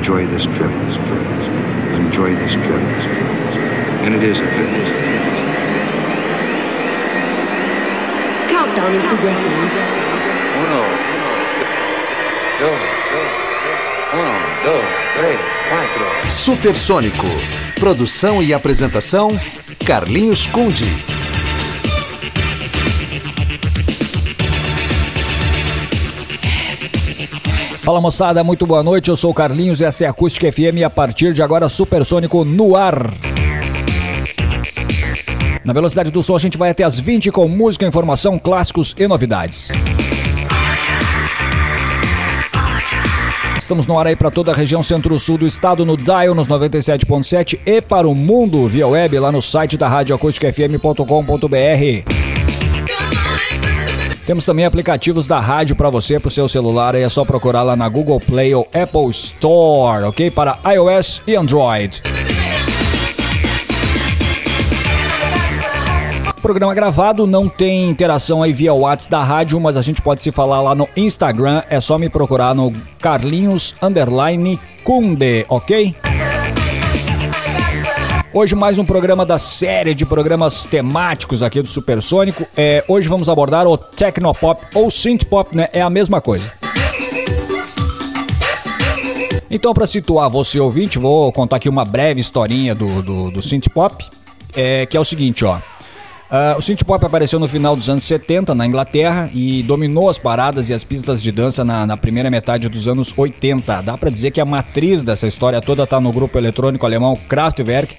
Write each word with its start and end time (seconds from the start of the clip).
enjoy 0.00 0.26
this 0.28 0.44
trip, 0.44 0.72
this 0.86 0.96
trip, 0.96 1.22
this 1.36 1.46
trip. 1.48 1.64
Enjoy 2.00 2.34
this 2.34 2.52
trip, 2.54 2.80
this 2.96 3.04
trip, 3.04 3.28
this 3.44 3.54
trip. 3.54 3.70
And 4.00 4.14
it 4.14 4.22
is 4.22 4.40
a 4.40 4.48
trip. 4.56 4.70
Countdown 8.48 8.94
is 8.94 9.04
progressing. 9.04 9.52
Uno, 10.62 10.82
dos, 12.60 12.80
uno, 14.14 14.36
dos, 14.64 14.88
três, 15.16 15.40
quatro. 15.68 16.30
Supersônico. 16.30 17.26
Produção 17.78 18.42
e 18.42 18.54
apresentação: 18.54 19.38
Carlinhos 19.84 20.46
Conde. 20.46 21.19
Fala 27.80 27.98
moçada, 27.98 28.44
muito 28.44 28.66
boa 28.66 28.82
noite. 28.82 29.08
Eu 29.08 29.16
sou 29.16 29.30
o 29.30 29.34
Carlinhos 29.34 29.80
e 29.80 29.86
essa 29.86 30.04
é 30.04 30.06
a 30.06 30.10
Acústica 30.10 30.52
FM 30.52 30.76
e 30.76 30.84
a 30.84 30.90
partir 30.90 31.32
de 31.32 31.42
agora 31.42 31.66
Supersônico 31.66 32.44
no 32.44 32.76
ar. 32.76 33.10
Na 35.64 35.72
velocidade 35.72 36.10
do 36.10 36.22
som 36.22 36.36
a 36.36 36.38
gente 36.38 36.58
vai 36.58 36.68
até 36.70 36.84
as 36.84 37.00
20 37.00 37.30
com 37.30 37.48
música, 37.48 37.86
informação, 37.86 38.38
clássicos 38.38 38.94
e 38.98 39.08
novidades. 39.08 39.72
Estamos 43.58 43.86
no 43.86 43.98
ar 43.98 44.08
aí 44.08 44.16
para 44.16 44.30
toda 44.30 44.52
a 44.52 44.54
região 44.54 44.82
centro-sul 44.82 45.38
do 45.38 45.46
estado 45.46 45.86
no 45.86 45.96
Dial 45.96 46.34
nos 46.34 46.48
97.7 46.48 47.60
e 47.64 47.80
para 47.80 48.06
o 48.06 48.14
mundo 48.14 48.66
via 48.66 48.86
web 48.86 49.18
lá 49.18 49.32
no 49.32 49.40
site 49.40 49.78
da 49.78 49.88
radioacusticfm.com.br. 49.88 52.29
Temos 54.26 54.44
também 54.44 54.64
aplicativos 54.64 55.26
da 55.26 55.40
rádio 55.40 55.74
para 55.74 55.90
você, 55.90 56.18
para 56.18 56.28
o 56.28 56.30
seu 56.30 56.48
celular, 56.48 56.94
aí 56.94 57.02
é 57.02 57.08
só 57.08 57.24
procurar 57.24 57.62
lá 57.62 57.74
na 57.74 57.88
Google 57.88 58.20
Play 58.20 58.54
ou 58.54 58.68
Apple 58.72 59.10
Store, 59.10 60.04
ok? 60.04 60.30
Para 60.30 60.58
iOS 60.64 61.22
e 61.26 61.34
Android. 61.34 62.02
Programa 66.40 66.74
gravado, 66.74 67.26
não 67.26 67.48
tem 67.48 67.90
interação 67.90 68.42
aí 68.42 68.52
via 68.52 68.72
WhatsApp 68.72 69.10
da 69.10 69.22
rádio, 69.22 69.60
mas 69.60 69.76
a 69.76 69.82
gente 69.82 70.00
pode 70.00 70.22
se 70.22 70.30
falar 70.30 70.62
lá 70.62 70.74
no 70.74 70.88
Instagram, 70.96 71.62
é 71.68 71.78
só 71.80 71.98
me 71.98 72.08
procurar 72.08 72.54
no 72.54 72.72
Carlinhos 72.98 73.74
Underline 73.82 74.58
Kunde, 74.82 75.44
ok? 75.48 75.94
Hoje 78.32 78.54
mais 78.54 78.78
um 78.78 78.84
programa 78.84 79.26
da 79.26 79.40
série 79.40 79.92
de 79.92 80.06
programas 80.06 80.64
temáticos 80.64 81.42
aqui 81.42 81.60
do 81.60 81.68
Supersônico. 81.68 82.46
É, 82.56 82.84
hoje 82.86 83.08
vamos 83.08 83.28
abordar 83.28 83.66
o 83.66 83.76
Tecnopop 83.76 84.64
ou 84.72 84.88
Synthpop, 84.88 85.56
né? 85.56 85.68
É 85.72 85.82
a 85.82 85.90
mesma 85.90 86.20
coisa. 86.20 86.48
Então, 89.50 89.74
para 89.74 89.84
situar 89.84 90.30
você 90.30 90.60
ouvinte, 90.60 90.96
vou 90.96 91.32
contar 91.32 91.56
aqui 91.56 91.68
uma 91.68 91.84
breve 91.84 92.20
historinha 92.20 92.72
do, 92.72 93.02
do, 93.02 93.30
do 93.32 93.42
Synthpop, 93.42 94.04
é, 94.54 94.86
que 94.86 94.96
é 94.96 95.00
o 95.00 95.04
seguinte, 95.04 95.44
ó. 95.44 95.58
Uh, 96.30 96.56
o 96.56 96.62
synthpop 96.62 97.04
apareceu 97.04 97.40
no 97.40 97.48
final 97.48 97.74
dos 97.74 97.90
anos 97.90 98.04
70 98.04 98.54
na 98.54 98.64
Inglaterra 98.64 99.28
e 99.34 99.64
dominou 99.64 100.08
as 100.08 100.16
paradas 100.16 100.70
e 100.70 100.74
as 100.74 100.84
pistas 100.84 101.20
de 101.20 101.32
dança 101.32 101.64
na, 101.64 101.84
na 101.84 101.96
primeira 101.96 102.30
metade 102.30 102.68
dos 102.68 102.86
anos 102.86 103.12
80. 103.16 103.82
Dá 103.82 103.98
para 103.98 104.10
dizer 104.10 104.30
que 104.30 104.40
a 104.40 104.44
matriz 104.44 105.02
dessa 105.02 105.26
história 105.26 105.60
toda 105.60 105.82
está 105.82 106.00
no 106.00 106.12
grupo 106.12 106.38
eletrônico 106.38 106.86
alemão 106.86 107.16
Kraftwerk, 107.28 107.96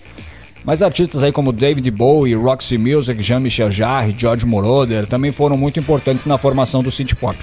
mas 0.63 0.81
artistas 0.81 1.23
aí 1.23 1.31
como 1.31 1.51
David 1.51 1.89
Bowie, 1.91 2.35
Roxy 2.35 2.77
Music, 2.77 3.21
Jean-Michel 3.21 3.71
Jarre, 3.71 4.15
George 4.17 4.45
Moroder 4.45 5.05
também 5.05 5.31
foram 5.31 5.57
muito 5.57 5.79
importantes 5.79 6.25
na 6.25 6.37
formação 6.37 6.83
do 6.83 6.91
synthpop. 6.91 7.37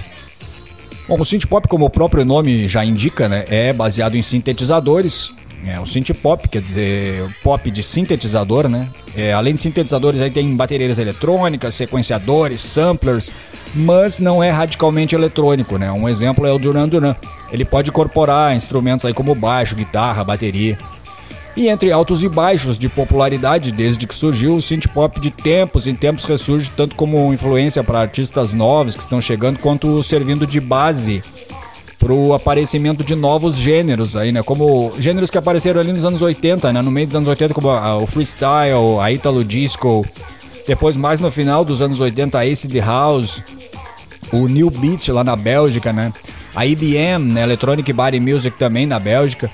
Bom, 1.07 1.19
o 1.19 1.25
synthpop, 1.25 1.67
como 1.67 1.85
o 1.85 1.89
próprio 1.89 2.23
nome 2.23 2.67
já 2.67 2.85
indica, 2.85 3.27
né, 3.27 3.45
é 3.49 3.73
baseado 3.73 4.15
em 4.15 4.21
sintetizadores, 4.21 5.31
é, 5.65 5.79
o 5.79 5.85
synth 5.85 6.13
pop, 6.13 6.47
quer 6.47 6.61
dizer, 6.61 7.29
pop 7.43 7.69
de 7.69 7.83
sintetizador, 7.83 8.69
né? 8.69 8.87
É, 9.15 9.33
além 9.33 9.53
de 9.53 9.59
sintetizadores, 9.59 10.21
aí 10.21 10.31
tem 10.31 10.55
baterias 10.55 10.99
eletrônicas, 10.99 11.75
sequenciadores, 11.75 12.61
samplers, 12.61 13.33
mas 13.75 14.19
não 14.19 14.41
é 14.41 14.49
radicalmente 14.49 15.15
eletrônico, 15.15 15.77
né? 15.77 15.91
Um 15.91 16.07
exemplo 16.07 16.45
é 16.45 16.51
o 16.51 16.57
Duran 16.57 16.87
Duran. 16.87 17.15
Ele 17.51 17.65
pode 17.65 17.89
incorporar 17.89 18.55
instrumentos 18.55 19.03
aí 19.03 19.13
como 19.13 19.35
baixo, 19.35 19.75
guitarra, 19.75 20.23
bateria. 20.23 20.77
E 21.55 21.67
entre 21.67 21.91
altos 21.91 22.23
e 22.23 22.29
baixos 22.29 22.77
de 22.77 22.87
popularidade 22.87 23.71
desde 23.71 24.07
que 24.07 24.15
surgiu, 24.15 24.55
o 24.55 24.61
synth 24.61 24.87
pop 24.87 25.19
de 25.19 25.31
tempos 25.31 25.87
em 25.87 25.95
tempos 25.95 26.23
ressurge 26.23 26.71
tanto 26.75 26.95
como 26.95 27.33
influência 27.33 27.83
para 27.83 27.99
artistas 27.99 28.53
novos 28.53 28.95
que 28.95 29.01
estão 29.01 29.19
chegando, 29.19 29.59
quanto 29.59 30.01
servindo 30.03 30.45
de 30.45 30.59
base 30.59 31.23
pro 31.97 32.33
aparecimento 32.33 33.03
de 33.03 33.13
novos 33.13 33.57
gêneros 33.57 34.15
aí, 34.15 34.31
né? 34.31 34.41
Como 34.41 34.93
gêneros 34.97 35.29
que 35.29 35.37
apareceram 35.37 35.81
ali 35.81 35.91
nos 35.91 36.05
anos 36.05 36.21
80, 36.21 36.71
né? 36.71 36.81
No 36.81 36.91
meio 36.91 37.07
dos 37.07 37.15
anos 37.15 37.27
80, 37.27 37.53
como 37.53 37.69
a, 37.69 37.97
o 37.97 38.07
freestyle, 38.07 38.99
a 39.01 39.11
Italo 39.11 39.43
Disco. 39.43 40.05
Depois, 40.65 40.95
mais 40.95 41.19
no 41.19 41.29
final 41.29 41.65
dos 41.65 41.81
anos 41.81 41.99
80, 41.99 42.39
a 42.39 42.43
Acid 42.43 42.73
House, 42.77 43.43
o 44.31 44.47
New 44.47 44.69
Beat 44.69 45.09
lá 45.09 45.23
na 45.25 45.35
Bélgica, 45.35 45.91
né? 45.91 46.13
A 46.55 46.65
IBM, 46.65 47.33
né? 47.33 47.43
Electronic 47.43 47.91
Body 47.91 48.19
Music 48.19 48.57
também 48.57 48.85
na 48.85 48.97
Bélgica 48.97 49.51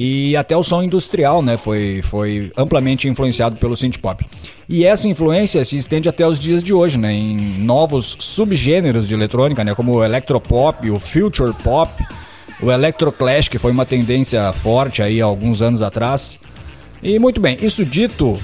e 0.00 0.36
até 0.36 0.56
o 0.56 0.62
som 0.62 0.80
industrial, 0.80 1.42
né, 1.42 1.56
foi, 1.56 2.00
foi 2.04 2.52
amplamente 2.56 3.08
influenciado 3.08 3.56
pelo 3.56 3.74
synth 3.74 3.98
pop. 3.98 4.24
E 4.68 4.86
essa 4.86 5.08
influência 5.08 5.64
se 5.64 5.76
estende 5.76 6.08
até 6.08 6.24
os 6.24 6.38
dias 6.38 6.62
de 6.62 6.72
hoje, 6.72 6.96
né, 6.96 7.12
em 7.12 7.36
novos 7.36 8.16
subgêneros 8.20 9.08
de 9.08 9.14
eletrônica, 9.14 9.64
né, 9.64 9.74
como 9.74 9.96
o 9.96 10.04
electropop, 10.04 10.88
o 10.88 11.00
future 11.00 11.52
pop, 11.64 11.90
o 12.62 12.70
electroclash, 12.70 13.48
que 13.48 13.58
foi 13.58 13.72
uma 13.72 13.84
tendência 13.84 14.52
forte 14.52 15.02
aí 15.02 15.20
há 15.20 15.24
alguns 15.24 15.60
anos 15.60 15.82
atrás. 15.82 16.38
E 17.02 17.18
muito 17.18 17.40
bem, 17.40 17.58
isso 17.60 17.84
dito, 17.84 18.38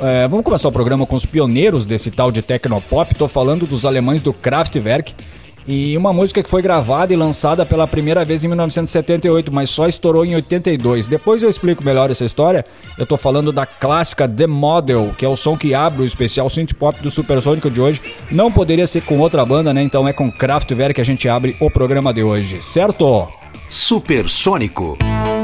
é, 0.00 0.26
vamos 0.26 0.46
começar 0.46 0.68
o 0.68 0.72
programa 0.72 1.04
com 1.04 1.14
os 1.14 1.26
pioneiros 1.26 1.84
desse 1.84 2.10
tal 2.10 2.32
de 2.32 2.40
tecnopop. 2.40 3.12
Estou 3.12 3.28
falando 3.28 3.66
dos 3.66 3.84
alemães 3.84 4.22
do 4.22 4.32
Kraftwerk 4.32 5.12
e 5.68 5.96
uma 5.96 6.12
música 6.12 6.42
que 6.42 6.50
foi 6.50 6.62
gravada 6.62 7.12
e 7.12 7.16
lançada 7.16 7.66
pela 7.66 7.86
primeira 7.86 8.24
vez 8.24 8.44
em 8.44 8.48
1978, 8.48 9.52
mas 9.52 9.70
só 9.70 9.88
estourou 9.88 10.24
em 10.24 10.34
82. 10.34 11.06
Depois 11.06 11.42
eu 11.42 11.50
explico 11.50 11.84
melhor 11.84 12.10
essa 12.10 12.24
história. 12.24 12.64
Eu 12.98 13.06
tô 13.06 13.16
falando 13.16 13.52
da 13.52 13.66
clássica 13.66 14.28
The 14.28 14.46
Model, 14.46 15.12
que 15.16 15.24
é 15.24 15.28
o 15.28 15.36
som 15.36 15.56
que 15.56 15.74
abre 15.74 16.02
o 16.02 16.06
especial 16.06 16.48
synth 16.48 16.74
pop 16.74 17.00
do 17.02 17.10
Supersônico 17.10 17.70
de 17.70 17.80
hoje. 17.80 18.00
Não 18.30 18.50
poderia 18.50 18.86
ser 18.86 19.02
com 19.02 19.18
outra 19.18 19.44
banda, 19.44 19.74
né? 19.74 19.82
Então 19.82 20.06
é 20.06 20.12
com 20.12 20.30
Kraftwerk 20.30 20.94
que 20.94 21.00
a 21.00 21.04
gente 21.04 21.28
abre 21.28 21.56
o 21.60 21.70
programa 21.70 22.12
de 22.14 22.22
hoje, 22.22 22.62
certo? 22.62 23.28
Supersônico. 23.68 24.96
Supersônico. 24.96 25.35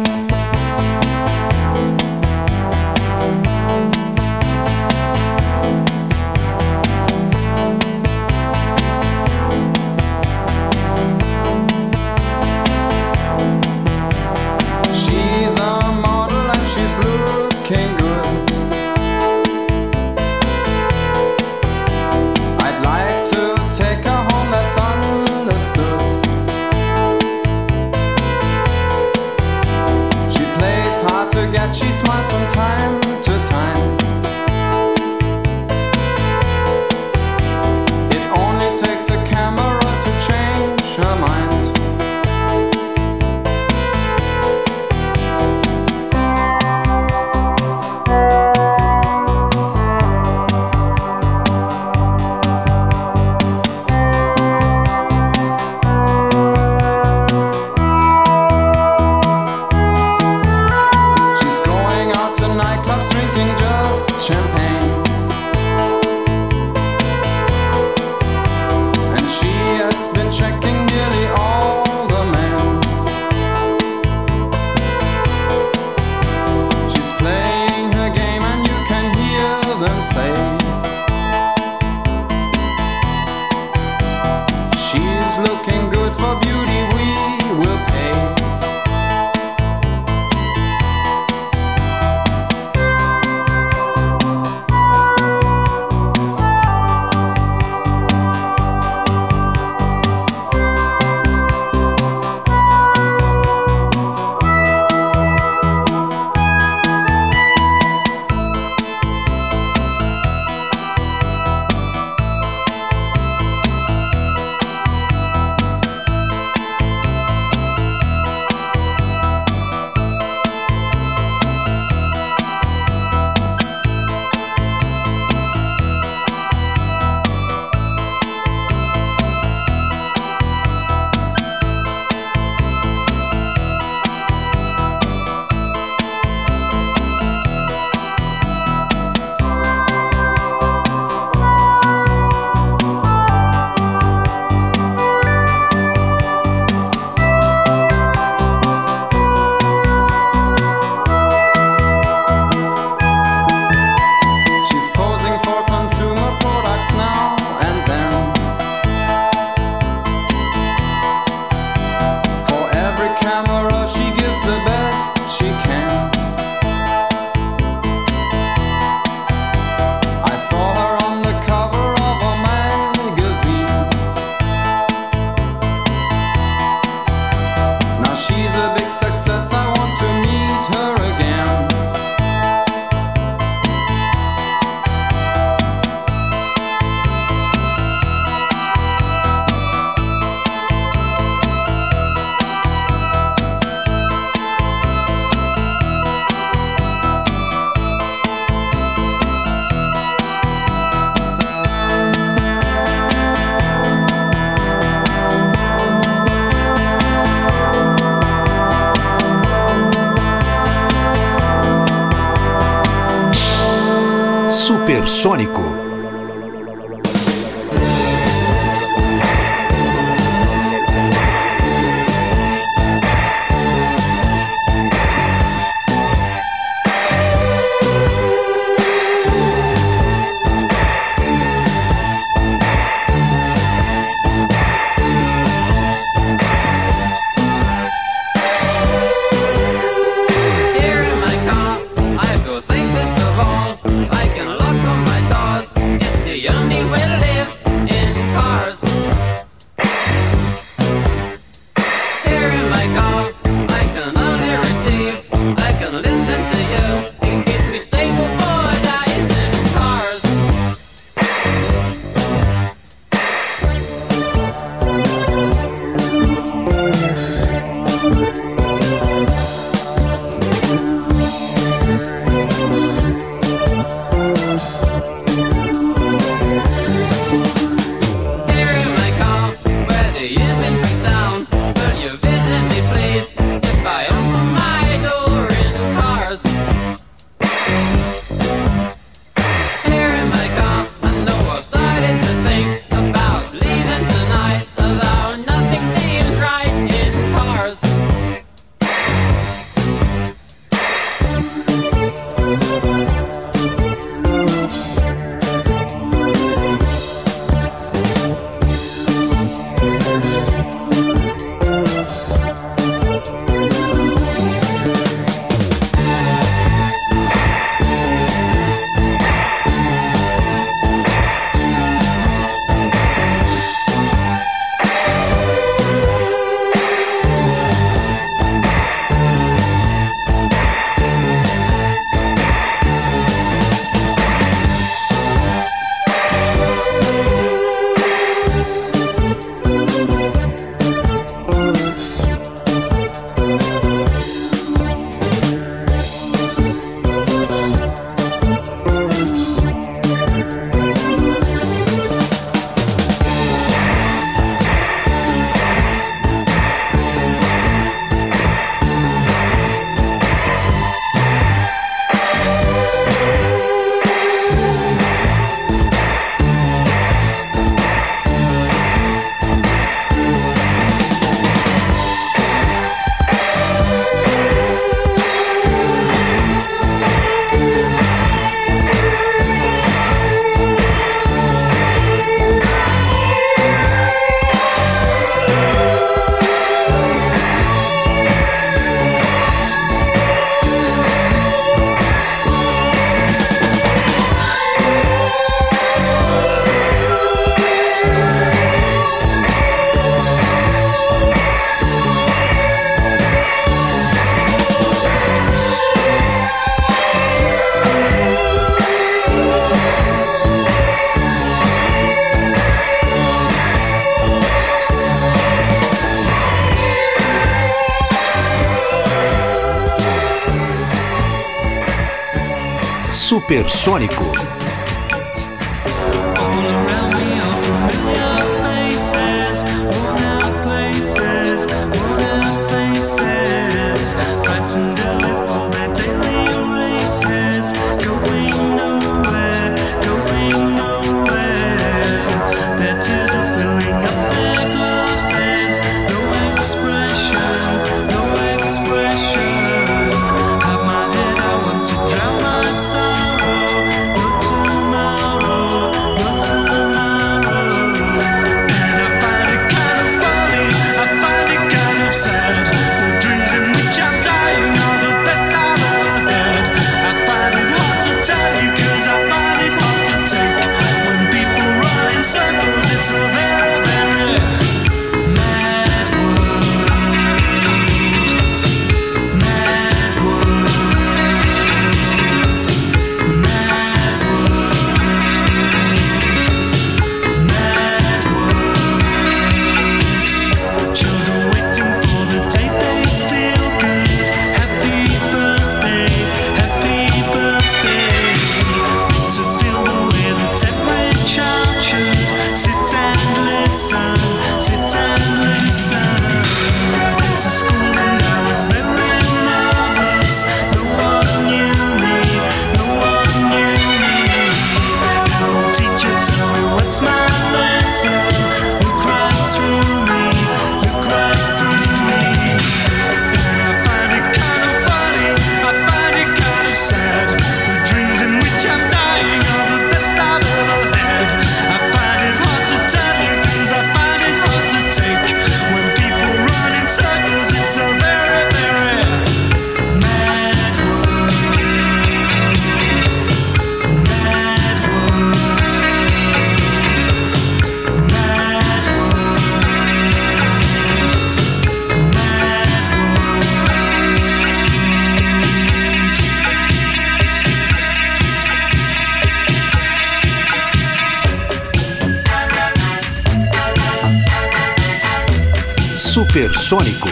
Supersônico. 423.52 424.51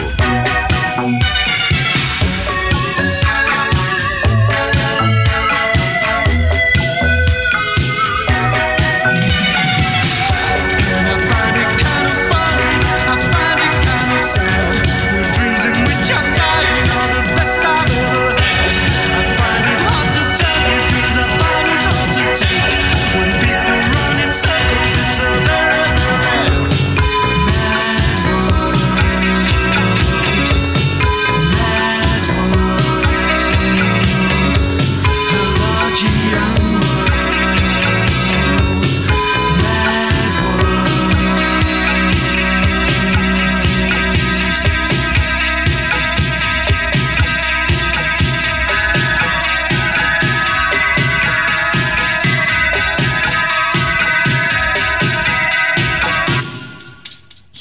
Supersônico. 0.01 1.40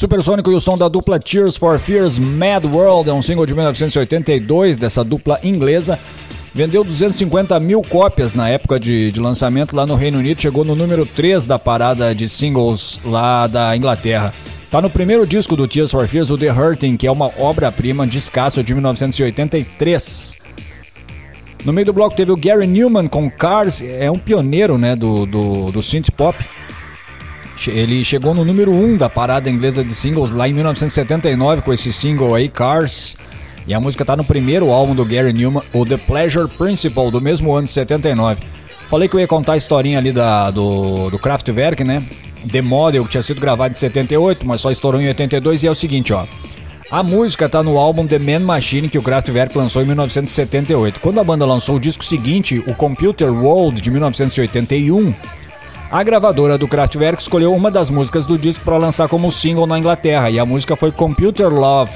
Supersônico 0.00 0.50
e 0.50 0.54
o 0.54 0.60
som 0.62 0.78
da 0.78 0.88
dupla 0.88 1.18
Tears 1.18 1.58
for 1.58 1.78
Fears 1.78 2.18
Mad 2.18 2.64
World 2.64 3.10
é 3.10 3.12
um 3.12 3.20
single 3.20 3.44
de 3.44 3.52
1982 3.52 4.78
dessa 4.78 5.04
dupla 5.04 5.38
inglesa. 5.44 5.98
Vendeu 6.54 6.82
250 6.82 7.60
mil 7.60 7.82
cópias 7.82 8.34
na 8.34 8.48
época 8.48 8.80
de, 8.80 9.12
de 9.12 9.20
lançamento 9.20 9.76
lá 9.76 9.84
no 9.84 9.96
Reino 9.96 10.18
Unido, 10.18 10.40
chegou 10.40 10.64
no 10.64 10.74
número 10.74 11.04
3 11.04 11.44
da 11.44 11.58
parada 11.58 12.14
de 12.14 12.30
singles 12.30 12.98
lá 13.04 13.46
da 13.46 13.76
Inglaterra. 13.76 14.32
Tá 14.70 14.80
no 14.80 14.88
primeiro 14.88 15.26
disco 15.26 15.54
do 15.54 15.68
Tears 15.68 15.90
for 15.90 16.08
Fears, 16.08 16.30
o 16.30 16.38
The 16.38 16.50
Hurting, 16.50 16.96
que 16.96 17.06
é 17.06 17.12
uma 17.12 17.30
obra-prima 17.38 18.06
descasso 18.06 18.64
de 18.64 18.72
1983. 18.72 20.38
No 21.62 21.74
meio 21.74 21.84
do 21.84 21.92
bloco 21.92 22.16
teve 22.16 22.32
o 22.32 22.36
Gary 22.36 22.66
Newman 22.66 23.06
com 23.06 23.30
Cars, 23.30 23.82
é 23.82 24.10
um 24.10 24.18
pioneiro 24.18 24.78
né, 24.78 24.96
do, 24.96 25.26
do, 25.26 25.70
do 25.70 25.82
synth 25.82 26.10
pop. 26.16 26.42
Ele 27.68 28.04
chegou 28.04 28.32
no 28.32 28.44
número 28.44 28.72
1 28.72 28.96
da 28.96 29.10
parada 29.10 29.50
inglesa 29.50 29.84
de 29.84 29.94
singles 29.94 30.30
lá 30.30 30.48
em 30.48 30.52
1979 30.52 31.62
com 31.62 31.72
esse 31.72 31.92
single 31.92 32.34
aí, 32.34 32.48
Cars. 32.48 33.16
E 33.66 33.74
a 33.74 33.80
música 33.80 34.04
tá 34.04 34.16
no 34.16 34.24
primeiro 34.24 34.70
álbum 34.70 34.94
do 34.94 35.04
Gary 35.04 35.32
Newman, 35.32 35.62
o 35.72 35.84
The 35.84 35.96
Pleasure 35.96 36.48
Principle, 36.48 37.10
do 37.10 37.20
mesmo 37.20 37.52
ano 37.52 37.64
de 37.64 37.70
79. 37.70 38.40
Falei 38.88 39.08
que 39.08 39.14
eu 39.14 39.20
ia 39.20 39.28
contar 39.28 39.52
a 39.52 39.56
historinha 39.56 39.98
ali 39.98 40.10
da, 40.10 40.50
do, 40.50 41.10
do 41.10 41.18
Kraftwerk, 41.18 41.84
né? 41.84 42.02
The 42.50 42.62
Model, 42.62 43.04
que 43.04 43.10
tinha 43.10 43.22
sido 43.22 43.40
gravado 43.40 43.72
em 43.72 43.78
78, 43.78 44.46
mas 44.46 44.60
só 44.60 44.70
estourou 44.70 45.00
em 45.00 45.08
82. 45.08 45.62
E 45.62 45.66
é 45.66 45.70
o 45.70 45.74
seguinte, 45.74 46.12
ó. 46.12 46.24
A 46.90 47.04
música 47.04 47.48
tá 47.48 47.62
no 47.62 47.78
álbum 47.78 48.04
The 48.04 48.18
Man 48.18 48.40
Machine 48.40 48.88
que 48.88 48.98
o 48.98 49.02
Kraftwerk 49.02 49.56
lançou 49.56 49.80
em 49.80 49.84
1978. 49.84 50.98
Quando 50.98 51.20
a 51.20 51.24
banda 51.24 51.46
lançou 51.46 51.76
o 51.76 51.80
disco 51.80 52.04
seguinte, 52.04 52.60
o 52.66 52.74
Computer 52.74 53.30
World 53.32 53.80
de 53.80 53.92
1981, 53.92 55.14
a 55.90 56.02
gravadora 56.04 56.56
do 56.56 56.68
Kraftwerk 56.68 57.20
escolheu 57.20 57.52
uma 57.52 57.70
das 57.70 57.90
músicas 57.90 58.24
do 58.24 58.38
disco 58.38 58.64
para 58.64 58.76
lançar 58.76 59.08
como 59.08 59.30
single 59.30 59.66
na 59.66 59.78
Inglaterra, 59.78 60.30
e 60.30 60.38
a 60.38 60.46
música 60.46 60.76
foi 60.76 60.92
Computer 60.92 61.48
Love. 61.48 61.92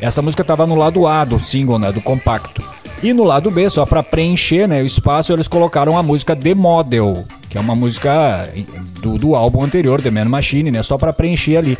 Essa 0.00 0.20
música 0.20 0.42
estava 0.42 0.66
no 0.66 0.74
lado 0.74 1.06
A 1.06 1.24
do 1.24 1.40
single, 1.40 1.78
né, 1.78 1.90
do 1.90 2.00
compacto. 2.00 2.62
E 3.02 3.12
no 3.14 3.24
lado 3.24 3.50
B, 3.50 3.70
só 3.70 3.86
para 3.86 4.02
preencher 4.02 4.68
né, 4.68 4.82
o 4.82 4.86
espaço, 4.86 5.32
eles 5.32 5.48
colocaram 5.48 5.96
a 5.96 6.02
música 6.02 6.36
The 6.36 6.54
Model, 6.54 7.24
que 7.48 7.56
é 7.56 7.60
uma 7.60 7.74
música 7.74 8.48
do, 9.00 9.16
do 9.16 9.34
álbum 9.34 9.64
anterior, 9.64 10.02
The 10.02 10.10
Man 10.10 10.26
Machine, 10.26 10.70
né, 10.70 10.82
só 10.82 10.98
para 10.98 11.12
preencher 11.12 11.56
ali. 11.56 11.78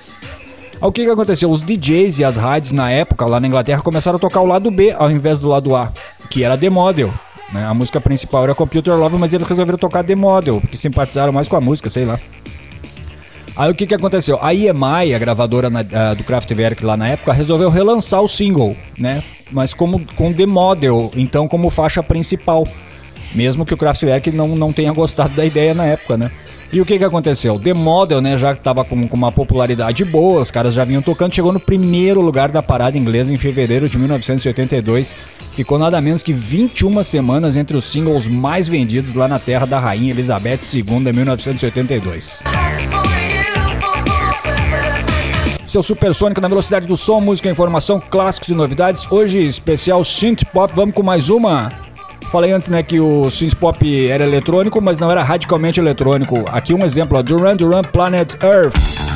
O 0.81 0.91
que, 0.91 1.05
que 1.05 1.11
aconteceu? 1.11 1.51
Os 1.51 1.63
DJs 1.63 2.19
e 2.19 2.25
as 2.25 2.37
rádios 2.37 2.73
na 2.73 2.91
época 2.91 3.27
lá 3.27 3.39
na 3.39 3.47
Inglaterra 3.47 3.83
começaram 3.83 4.17
a 4.17 4.21
tocar 4.21 4.41
o 4.41 4.47
lado 4.47 4.71
B 4.71 4.93
ao 4.99 5.11
invés 5.11 5.39
do 5.39 5.49
lado 5.49 5.77
A, 5.77 5.93
que 6.31 6.43
era 6.43 6.57
The 6.57 6.71
Model. 6.71 7.13
Né? 7.53 7.65
A 7.67 7.75
música 7.75 8.01
principal 8.01 8.45
era 8.45 8.55
Computer 8.55 8.95
Love, 8.95 9.17
mas 9.19 9.33
eles 9.35 9.47
resolveram 9.47 9.79
tocar 9.79 10.03
The 10.03 10.15
Model, 10.15 10.61
porque 10.61 10.77
simpatizaram 10.77 11.33
mais 11.33 11.49
com 11.49 11.57
a 11.57 11.61
música, 11.61 11.91
sei 11.91 12.05
lá. 12.05 12.19
Aí 13.55 13.71
o 13.71 13.75
que, 13.75 13.87
que 13.87 13.95
aconteceu? 13.95 14.39
A 14.41 14.55
EMI, 14.55 15.15
a 15.15 15.19
gravadora 15.19 15.69
na- 15.69 15.85
ah, 15.93 16.15
do 16.15 16.25
Kraftwerk 16.25 16.83
lá 16.85 16.97
na 16.97 17.09
época, 17.09 17.33
resolveu 17.35 17.69
relançar 17.69 18.23
o 18.23 18.29
single, 18.29 18.75
né? 18.97 19.23
Mas 19.51 19.75
como 19.75 20.01
com 20.17 20.33
The 20.33 20.47
Model, 20.47 21.11
então 21.15 21.47
como 21.47 21.69
faixa 21.69 22.03
principal. 22.03 22.67
Mesmo 23.35 23.67
que 23.67 23.75
o 23.75 23.77
Kraftwerk 23.77 24.31
não, 24.31 24.49
não 24.49 24.73
tenha 24.73 24.93
gostado 24.93 25.35
da 25.35 25.45
ideia 25.45 25.75
na 25.75 25.85
época, 25.85 26.17
né? 26.17 26.31
E 26.73 26.81
o 26.81 26.87
que, 26.87 26.97
que 26.97 27.05
aconteceu? 27.05 27.59
The 27.59 27.75
Model, 27.75 28.23
né, 28.23 28.39
já 28.39 28.55
que 28.55 28.63
tava 28.63 28.83
com, 28.83 29.07
com 29.07 29.17
uma 29.17 29.31
popularidade 29.31 30.03
boa, 30.07 30.41
os 30.41 30.51
caras 30.51 30.73
já 30.73 30.85
vinham 30.85 31.03
tocando, 31.03 31.35
chegou 31.35 31.53
no 31.53 31.61
primeiro 31.61 32.23
lugar 32.23 32.51
da 32.51 32.63
parada 32.63 32.97
inglesa 32.97 33.31
em 33.33 33.37
fevereiro 33.37 33.87
de 33.87 33.99
1982. 33.99 35.15
Ficou 35.55 35.79
nada 35.79 36.01
menos 36.01 36.23
que 36.23 36.33
21 36.33 37.03
semanas 37.03 37.57
entre 37.57 37.77
os 37.77 37.85
singles 37.85 38.27
mais 38.27 38.67
vendidos 38.67 39.13
lá 39.13 39.29
na 39.29 39.39
terra 39.39 39.67
da 39.67 39.79
Rainha 39.79 40.11
Elizabeth 40.11 40.61
II 40.73 40.85
em 41.09 41.13
1982. 41.13 42.43
Seu 45.67 45.83
Supersônico 45.83 46.41
na 46.41 46.49
velocidade 46.49 46.87
do 46.87 46.97
som, 46.97 47.21
música, 47.21 47.51
informação, 47.51 48.01
clássicos 48.01 48.49
e 48.49 48.55
novidades. 48.55 49.11
Hoje, 49.11 49.39
especial 49.39 50.03
Synth 50.05 50.45
Pop. 50.53 50.73
Vamos 50.75 50.95
com 50.95 51.03
mais 51.03 51.29
uma. 51.29 51.71
Falei 52.31 52.53
antes, 52.53 52.69
né, 52.69 52.83
que 52.83 52.99
o 52.99 53.31
Synth 53.31 53.55
Pop 53.55 54.09
era 54.09 54.25
eletrônico, 54.25 54.81
mas 54.81 54.99
não 54.99 55.11
era 55.11 55.23
radicalmente 55.23 55.79
eletrônico. 55.79 56.45
Aqui 56.51 56.73
um 56.73 56.85
exemplo, 56.85 57.19
ó, 57.19 57.23
Duran 57.23 57.57
Duran 57.57 57.83
Planet 57.83 58.35
Earth. 58.43 59.12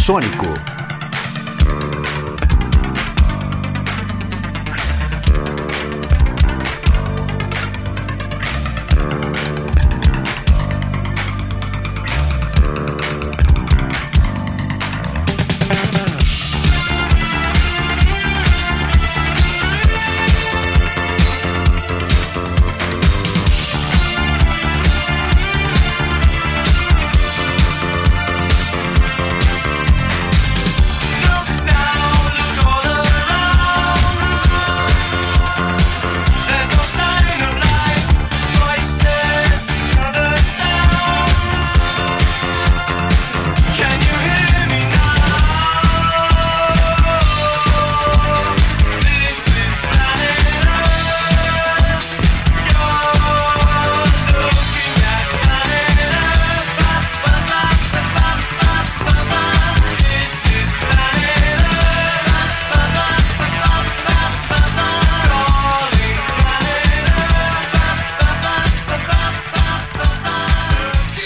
Supersônico. 0.00 0.59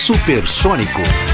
Supersônico. 0.04 1.33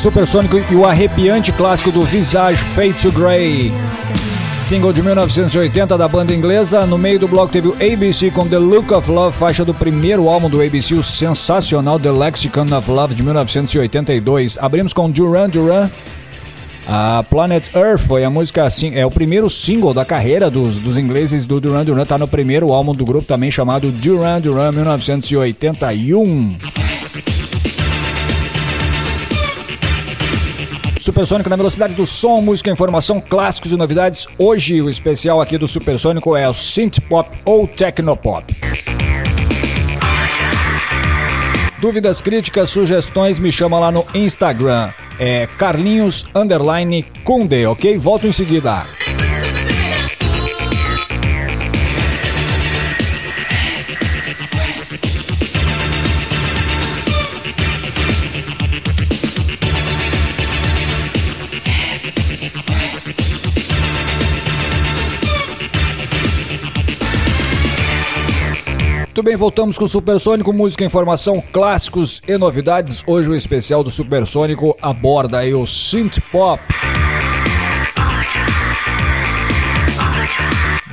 Supersônico 0.00 0.56
e 0.56 0.74
o 0.74 0.86
arrepiante 0.86 1.52
clássico 1.52 1.92
do 1.92 2.02
Visage 2.04 2.56
Fade 2.56 2.94
to 2.94 3.12
Grey. 3.12 3.70
Single 4.58 4.94
de 4.94 5.02
1980 5.02 5.98
da 5.98 6.08
banda 6.08 6.34
inglesa. 6.34 6.86
No 6.86 6.96
meio 6.96 7.18
do 7.18 7.28
bloco 7.28 7.52
teve 7.52 7.68
o 7.68 7.74
ABC 7.74 8.30
com 8.30 8.48
The 8.48 8.56
Look 8.56 8.94
of 8.94 9.10
Love, 9.10 9.36
faixa 9.36 9.62
do 9.62 9.74
primeiro 9.74 10.26
álbum 10.26 10.48
do 10.48 10.62
ABC, 10.62 10.94
o 10.94 11.02
sensacional 11.02 12.00
The 12.00 12.10
Lexicon 12.10 12.74
of 12.74 12.90
Love 12.90 13.14
de 13.14 13.22
1982. 13.22 14.56
Abrimos 14.56 14.94
com 14.94 15.10
Duran 15.10 15.50
Duran. 15.50 15.90
A 16.88 17.22
Planet 17.28 17.68
Earth 17.74 18.00
foi 18.00 18.24
a 18.24 18.30
música 18.30 18.64
assim, 18.64 18.94
é 18.94 19.04
o 19.04 19.10
primeiro 19.10 19.50
single 19.50 19.92
da 19.92 20.06
carreira 20.06 20.50
dos, 20.50 20.78
dos 20.78 20.96
ingleses 20.96 21.44
do 21.44 21.60
Duran 21.60 21.84
Duran, 21.84 22.06
tá 22.06 22.16
no 22.16 22.26
primeiro 22.26 22.72
álbum 22.72 22.92
do 22.92 23.04
grupo 23.04 23.26
também 23.26 23.50
chamado 23.50 23.92
Duran 23.92 24.40
Duran 24.40 24.72
1981. 24.72 26.79
Supersônico 31.00 31.48
na 31.48 31.56
velocidade 31.56 31.94
do 31.94 32.04
som, 32.04 32.42
música, 32.42 32.70
informação, 32.70 33.22
clássicos 33.22 33.72
e 33.72 33.76
novidades. 33.76 34.28
Hoje 34.38 34.82
o 34.82 34.90
especial 34.90 35.40
aqui 35.40 35.56
do 35.56 35.66
Supersônico 35.66 36.36
é 36.36 36.46
o 36.46 36.52
Synth 36.52 37.00
Pop 37.08 37.30
ou 37.42 37.66
Tecnopop. 37.66 38.44
Dúvidas, 41.80 42.20
críticas, 42.20 42.68
sugestões, 42.68 43.38
me 43.38 43.50
chama 43.50 43.78
lá 43.78 43.90
no 43.90 44.04
Instagram. 44.14 44.90
É 45.18 45.48
Carlinhos 45.56 46.26
Underline 46.34 47.02
Kunde, 47.24 47.64
ok? 47.64 47.96
Volto 47.96 48.26
em 48.26 48.32
seguida. 48.32 48.84
Muito 69.20 69.28
bem, 69.28 69.36
voltamos 69.36 69.76
com 69.76 69.84
o 69.84 69.88
Supersônico, 69.88 70.50
música, 70.50 70.82
informação, 70.82 71.44
clássicos 71.52 72.22
e 72.26 72.38
novidades. 72.38 73.04
Hoje 73.06 73.28
o 73.28 73.34
especial 73.34 73.84
do 73.84 73.90
Supersônico 73.90 74.74
aborda 74.80 75.40
aí 75.40 75.52
o 75.52 75.66
synth 75.66 76.20
pop. 76.32 76.62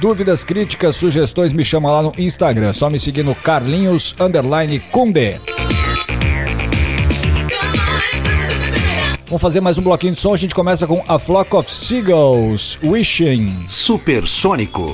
Dúvidas, 0.02 0.44
críticas, 0.44 0.98
sugestões, 0.98 1.54
me 1.54 1.64
chama 1.64 1.90
lá 1.90 2.04
no 2.04 2.12
Instagram. 2.18 2.74
Só 2.74 2.90
me 2.90 3.00
seguir 3.00 3.24
no 3.24 3.34
Carlinhos 3.34 4.14
Underline 4.20 4.82
Kunde. 4.92 5.40
Vamos 9.28 9.42
fazer 9.42 9.62
mais 9.62 9.78
um 9.78 9.82
bloquinho 9.84 10.12
de 10.12 10.20
som. 10.20 10.34
A 10.34 10.38
gente 10.38 10.54
começa 10.54 10.86
com 10.86 11.02
A 11.08 11.18
Flock 11.18 11.56
of 11.56 11.72
Seagulls, 11.72 12.78
Wishing. 12.84 13.56
Supersônico. 13.70 14.94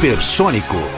Supersônico. 0.00 0.89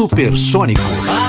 Supersônico. 0.00 1.19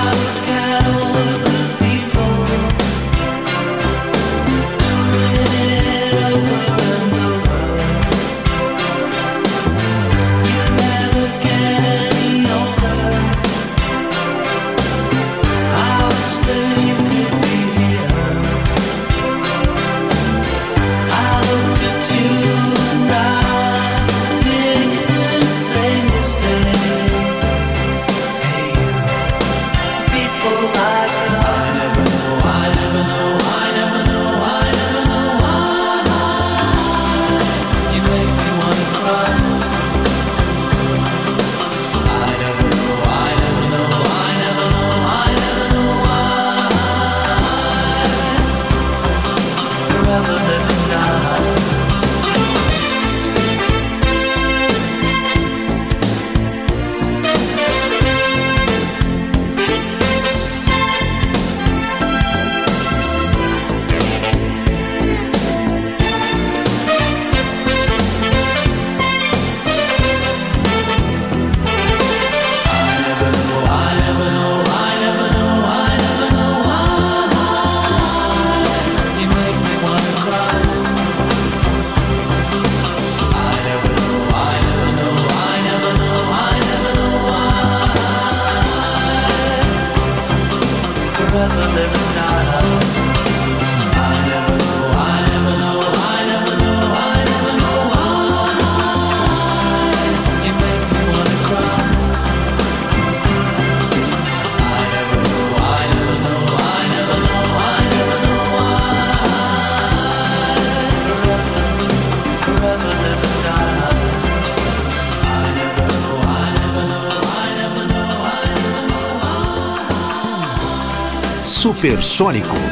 Supersônico. 122.02 122.71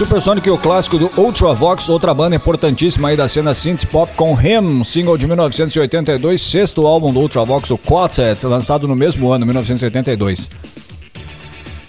Supersonic 0.00 0.48
e 0.48 0.50
o 0.50 0.56
clássico 0.56 0.96
do 0.96 1.10
Ultravox, 1.14 1.90
outra 1.90 2.14
banda 2.14 2.34
importantíssima 2.34 3.10
aí 3.10 3.16
da 3.18 3.28
cena 3.28 3.52
synth 3.52 3.84
pop 3.84 4.10
com 4.16 4.32
Him, 4.32 4.82
single 4.82 5.18
de 5.18 5.26
1982, 5.26 6.40
sexto 6.40 6.86
álbum 6.86 7.12
do 7.12 7.20
Ultravox, 7.20 7.70
o 7.70 7.76
Quartet, 7.76 8.46
lançado 8.46 8.88
no 8.88 8.96
mesmo 8.96 9.30
ano, 9.30 9.44
1982. 9.44 10.48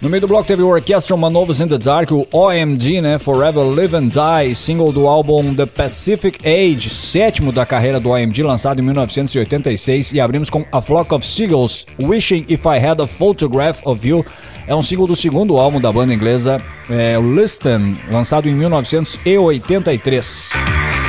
No 0.02 0.10
meio 0.10 0.22
do 0.22 0.28
bloco 0.28 0.48
teve 0.48 0.64
o 0.64 0.68
Orchestral 0.68 1.16
Manovers 1.16 1.60
in 1.60 1.68
the 1.68 1.78
Dark, 1.78 2.12
o 2.12 2.28
OMG, 2.32 3.02
né? 3.02 3.20
Forever 3.20 3.64
Live 3.64 3.96
and 3.96 4.08
Die, 4.08 4.56
single 4.56 4.92
do 4.92 5.06
álbum 5.06 5.54
The 5.54 5.68
Pacific 5.68 6.40
Age, 6.44 6.90
sétimo 6.90 7.52
da 7.52 7.68
carreira 7.68 8.00
do 8.00 8.10
OMG, 8.10 8.42
lançado 8.42 8.80
em 8.80 8.82
1986. 8.82 10.14
E 10.14 10.20
abrimos 10.20 10.50
com 10.50 10.66
A 10.72 10.82
Flock 10.82 11.14
of 11.14 11.24
Seagulls, 11.24 11.86
Wishing 12.02 12.48
If 12.50 12.66
I 12.66 12.84
Had 12.84 13.00
a 13.00 13.06
Photograph 13.06 13.86
of 13.86 14.08
You. 14.08 14.26
É 14.66 14.74
um 14.74 14.82
single 14.82 15.06
do 15.06 15.16
segundo 15.16 15.58
álbum 15.58 15.80
da 15.80 15.92
banda 15.92 16.12
inglesa, 16.12 16.60
é, 16.90 17.20
Listen, 17.22 17.96
lançado 18.12 18.50
em 18.50 18.56
1983. 18.56 21.01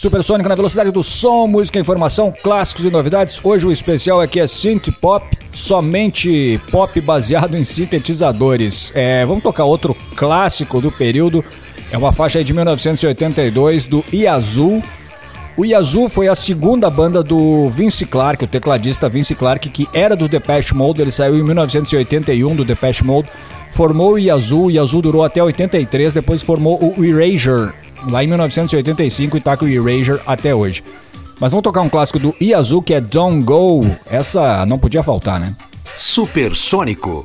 Supersônica 0.00 0.48
na 0.48 0.54
velocidade 0.54 0.90
do 0.90 1.02
som, 1.02 1.46
música, 1.46 1.78
informação, 1.78 2.32
clássicos 2.42 2.86
e 2.86 2.90
novidades. 2.90 3.38
Hoje 3.44 3.66
o 3.66 3.70
especial 3.70 4.18
aqui 4.18 4.40
é 4.40 4.46
synth 4.46 4.90
pop, 4.98 5.38
somente 5.52 6.58
pop 6.70 6.98
baseado 7.02 7.54
em 7.54 7.62
sintetizadores. 7.62 8.92
É, 8.94 9.26
vamos 9.26 9.42
tocar 9.42 9.64
outro 9.64 9.94
clássico 10.16 10.80
do 10.80 10.90
período. 10.90 11.44
É 11.92 11.98
uma 11.98 12.14
faixa 12.14 12.42
de 12.42 12.50
1982 12.54 13.84
do 13.84 14.02
Yazoo. 14.10 14.82
O 15.54 15.66
Yazoo 15.66 16.08
foi 16.08 16.28
a 16.28 16.34
segunda 16.34 16.88
banda 16.88 17.22
do 17.22 17.68
Vince 17.68 18.06
Clarke, 18.06 18.44
o 18.44 18.48
tecladista 18.48 19.06
Vince 19.06 19.34
Clarke, 19.34 19.68
que 19.68 19.86
era 19.92 20.16
do 20.16 20.26
Depeche 20.28 20.74
Mode. 20.74 21.02
Ele 21.02 21.10
saiu 21.10 21.36
em 21.36 21.42
1981 21.42 22.56
do 22.56 22.64
Depeche 22.64 23.04
Mode, 23.04 23.28
formou 23.70 24.12
o 24.12 24.18
Yazoo. 24.18 24.66
O 24.66 24.70
Yazoo 24.70 25.02
durou 25.02 25.24
até 25.24 25.42
83, 25.42 26.14
depois 26.14 26.42
formou 26.42 26.94
o 26.96 27.04
Erasure 27.04 27.72
lá 28.08 28.22
em 28.22 28.26
1985 28.26 29.36
e 29.36 29.40
tá 29.40 29.56
com 29.56 29.64
o 29.64 29.68
Erasure 29.68 30.20
até 30.26 30.54
hoje. 30.54 30.82
Mas 31.40 31.52
vamos 31.52 31.64
tocar 31.64 31.80
um 31.80 31.88
clássico 31.88 32.18
do 32.18 32.34
Yazoo 32.40 32.82
que 32.82 32.94
é 32.94 33.00
Don't 33.00 33.42
Go. 33.42 33.86
Essa 34.10 34.66
não 34.66 34.78
podia 34.78 35.02
faltar, 35.02 35.40
né? 35.40 35.54
Supersônico. 35.96 37.24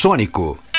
Supersônico. 0.00 0.69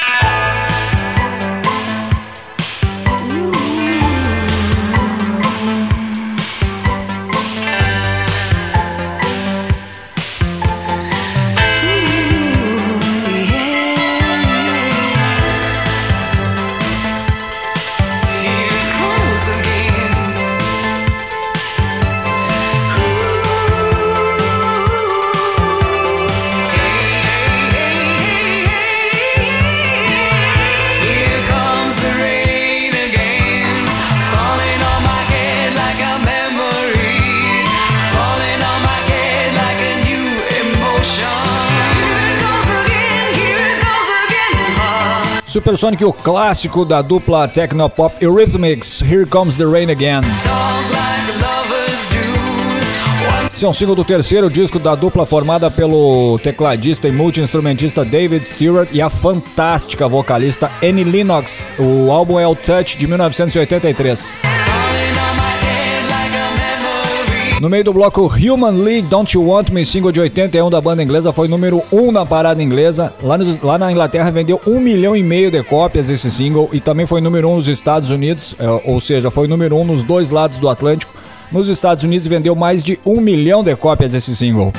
Supersonic, 45.51 46.05
o 46.05 46.13
clássico 46.13 46.85
da 46.85 47.01
dupla 47.01 47.45
Technopop 47.45 48.15
Eurythmics, 48.23 49.01
Here 49.01 49.25
Comes 49.25 49.57
the 49.57 49.65
Rain 49.65 49.91
Again. 49.91 50.21
Esse 53.53 53.65
é 53.65 53.67
um 53.67 53.73
single 53.73 53.93
do 53.93 54.05
terceiro 54.05 54.49
disco 54.49 54.79
da 54.79 54.95
dupla 54.95 55.25
formada 55.25 55.69
pelo 55.69 56.39
tecladista 56.39 57.09
e 57.09 57.11
multi-instrumentista 57.11 58.05
David 58.05 58.45
Stewart 58.45 58.87
e 58.93 59.01
a 59.01 59.09
fantástica 59.09 60.07
vocalista 60.07 60.71
Annie 60.81 61.03
Lennox. 61.03 61.73
O 61.77 62.09
álbum 62.13 62.39
é 62.39 62.47
o 62.47 62.55
Touch 62.55 62.97
de 62.97 63.05
1983. 63.05 64.50
No 67.61 67.69
meio 67.69 67.83
do 67.83 67.93
bloco 67.93 68.25
Human 68.25 68.71
League 68.83 69.07
Don't 69.07 69.37
You 69.37 69.45
Want 69.47 69.69
Me, 69.69 69.85
single 69.85 70.11
de 70.11 70.19
81 70.19 70.67
da 70.71 70.81
banda 70.81 71.03
inglesa, 71.03 71.31
foi 71.31 71.47
número 71.47 71.83
1 71.91 72.11
na 72.11 72.25
parada 72.25 72.63
inglesa. 72.63 73.13
Lá, 73.21 73.37
nos- 73.37 73.61
lá 73.61 73.77
na 73.77 73.91
Inglaterra 73.91 74.31
vendeu 74.31 74.59
um 74.65 74.79
milhão 74.79 75.15
e 75.15 75.21
meio 75.21 75.51
de 75.51 75.61
cópias 75.61 76.09
esse 76.09 76.31
single 76.31 76.67
e 76.73 76.79
também 76.79 77.05
foi 77.05 77.21
número 77.21 77.47
1 77.49 77.57
nos 77.57 77.67
Estados 77.67 78.09
Unidos, 78.09 78.55
é, 78.57 78.67
ou 78.89 78.99
seja, 78.99 79.29
foi 79.29 79.47
número 79.47 79.75
1 79.77 79.85
nos 79.85 80.03
dois 80.03 80.31
lados 80.31 80.59
do 80.59 80.67
Atlântico. 80.67 81.13
Nos 81.51 81.69
Estados 81.69 82.03
Unidos 82.03 82.25
vendeu 82.25 82.55
mais 82.55 82.83
de 82.83 82.97
um 83.05 83.21
milhão 83.21 83.63
de 83.63 83.75
cópias 83.75 84.15
esse 84.15 84.35
single. 84.35 84.73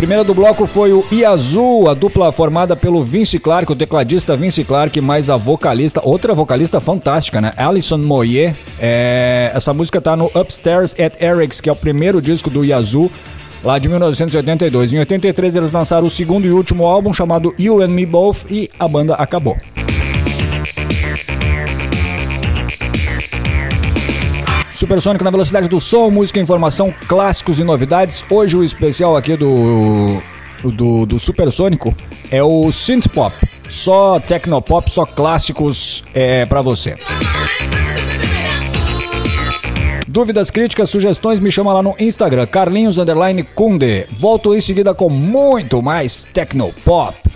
Primeira 0.00 0.24
do 0.24 0.32
bloco 0.32 0.66
foi 0.66 0.94
o 0.94 1.04
Yazoo, 1.12 1.86
a 1.86 1.92
dupla 1.92 2.32
formada 2.32 2.74
pelo 2.74 3.04
Vince 3.04 3.38
Clarke, 3.38 3.70
o 3.70 3.76
tecladista 3.76 4.34
Vince 4.34 4.64
Clarke, 4.64 4.98
mais 4.98 5.28
a 5.28 5.36
vocalista, 5.36 6.00
outra 6.02 6.32
vocalista 6.32 6.80
fantástica, 6.80 7.38
né? 7.38 7.52
Alison 7.54 7.98
Moyer. 7.98 8.54
É, 8.80 9.52
essa 9.54 9.74
música 9.74 10.00
tá 10.00 10.16
no 10.16 10.30
Upstairs 10.34 10.94
at 10.98 11.20
Eric's, 11.22 11.60
que 11.60 11.68
é 11.68 11.72
o 11.72 11.76
primeiro 11.76 12.22
disco 12.22 12.48
do 12.48 12.64
Yazoo, 12.64 13.10
lá 13.62 13.78
de 13.78 13.90
1982. 13.90 14.94
Em 14.94 15.00
83 15.00 15.56
eles 15.56 15.70
lançaram 15.70 16.06
o 16.06 16.10
segundo 16.10 16.46
e 16.46 16.50
último 16.50 16.86
álbum 16.86 17.12
chamado 17.12 17.54
You 17.58 17.82
and 17.82 17.88
Me 17.88 18.06
Both 18.06 18.46
e 18.50 18.70
a 18.78 18.88
banda 18.88 19.16
acabou. 19.16 19.58
Supersônico 24.80 25.22
na 25.22 25.30
velocidade 25.30 25.68
do 25.68 25.78
som, 25.78 26.08
música, 26.08 26.40
informação, 26.40 26.90
clássicos 27.06 27.60
e 27.60 27.64
novidades. 27.64 28.24
Hoje 28.30 28.56
o 28.56 28.64
especial 28.64 29.14
aqui 29.14 29.36
do 29.36 30.22
do, 30.64 31.04
do 31.04 31.18
Supersônico 31.18 31.94
é 32.30 32.42
o 32.42 32.72
Synth 32.72 33.08
Pop. 33.08 33.36
Só 33.68 34.18
Tecnopop, 34.18 34.90
só 34.90 35.04
clássicos 35.04 36.02
é 36.14 36.46
para 36.46 36.62
você. 36.62 36.96
Dúvidas, 40.08 40.50
críticas, 40.50 40.88
sugestões, 40.88 41.40
me 41.40 41.52
chama 41.52 41.74
lá 41.74 41.82
no 41.82 41.94
Instagram, 42.00 42.46
Carlinhos 42.46 42.96
Underline 42.96 43.42
Kunde. 43.42 44.06
Volto 44.18 44.54
em 44.54 44.62
seguida 44.62 44.94
com 44.94 45.10
muito 45.10 45.82
mais 45.82 46.24
Tecnopop. 46.24 47.29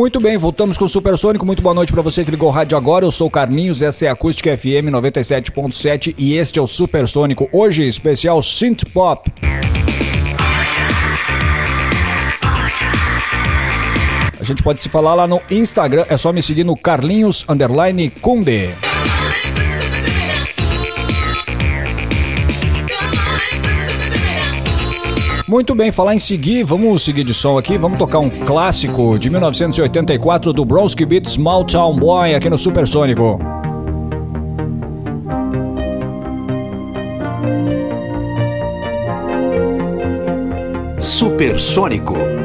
Muito 0.00 0.18
bem, 0.18 0.38
voltamos 0.38 0.78
com 0.78 0.86
o 0.86 0.88
Supersônico. 0.88 1.44
Muito 1.44 1.60
boa 1.60 1.74
noite 1.74 1.92
para 1.92 2.00
você 2.00 2.24
que 2.24 2.30
ligou 2.30 2.48
o 2.48 2.50
rádio 2.50 2.74
agora. 2.74 3.04
Eu 3.04 3.12
sou 3.12 3.26
o 3.26 3.30
Carlinhos, 3.30 3.82
essa 3.82 4.06
é 4.06 4.08
a 4.08 4.12
Acústica 4.12 4.56
FM 4.56 4.88
97.7 4.90 6.14
e 6.16 6.36
este 6.36 6.58
é 6.58 6.62
o 6.62 6.66
Supersônico. 6.66 7.50
Hoje, 7.52 7.86
especial 7.86 8.40
Synth 8.40 8.84
Pop. 8.94 9.30
A 14.40 14.42
gente 14.42 14.62
pode 14.62 14.78
se 14.78 14.88
falar 14.88 15.14
lá 15.14 15.26
no 15.26 15.38
Instagram, 15.50 16.06
é 16.08 16.16
só 16.16 16.32
me 16.32 16.42
seguir 16.42 16.64
no 16.64 16.78
Carlinhos 16.78 17.44
Underline 17.46 18.08
Kunde. 18.08 18.70
Muito 25.50 25.74
bem, 25.74 25.90
falar 25.90 26.14
em 26.14 26.18
seguir, 26.20 26.62
vamos 26.62 27.02
seguir 27.02 27.24
de 27.24 27.34
som 27.34 27.58
aqui, 27.58 27.76
vamos 27.76 27.98
tocar 27.98 28.20
um 28.20 28.30
clássico 28.30 29.18
de 29.18 29.28
1984 29.28 30.52
do 30.52 30.64
Bronski 30.64 31.04
Beat 31.04 31.26
Small 31.26 31.64
Town 31.64 31.96
Boy 31.96 32.36
aqui 32.36 32.48
no 32.48 32.56
Supersônico. 32.56 33.36
Supersônico. 41.00 42.39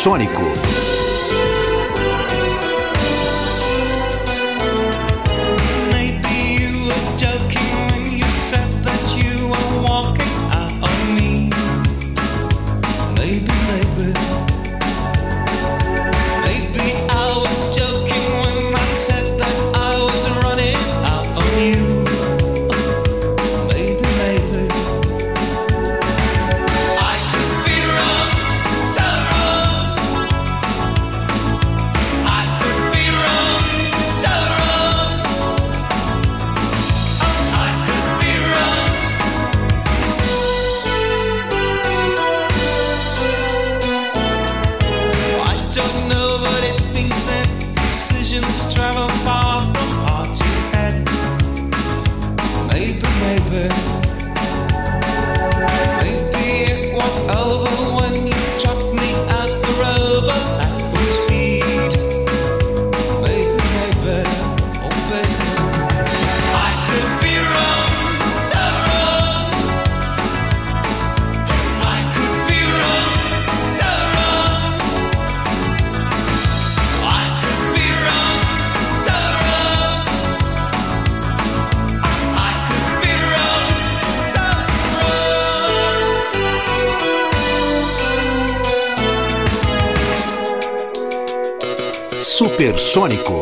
Supersônico. 0.00 0.39
Supersônico. 92.90 93.39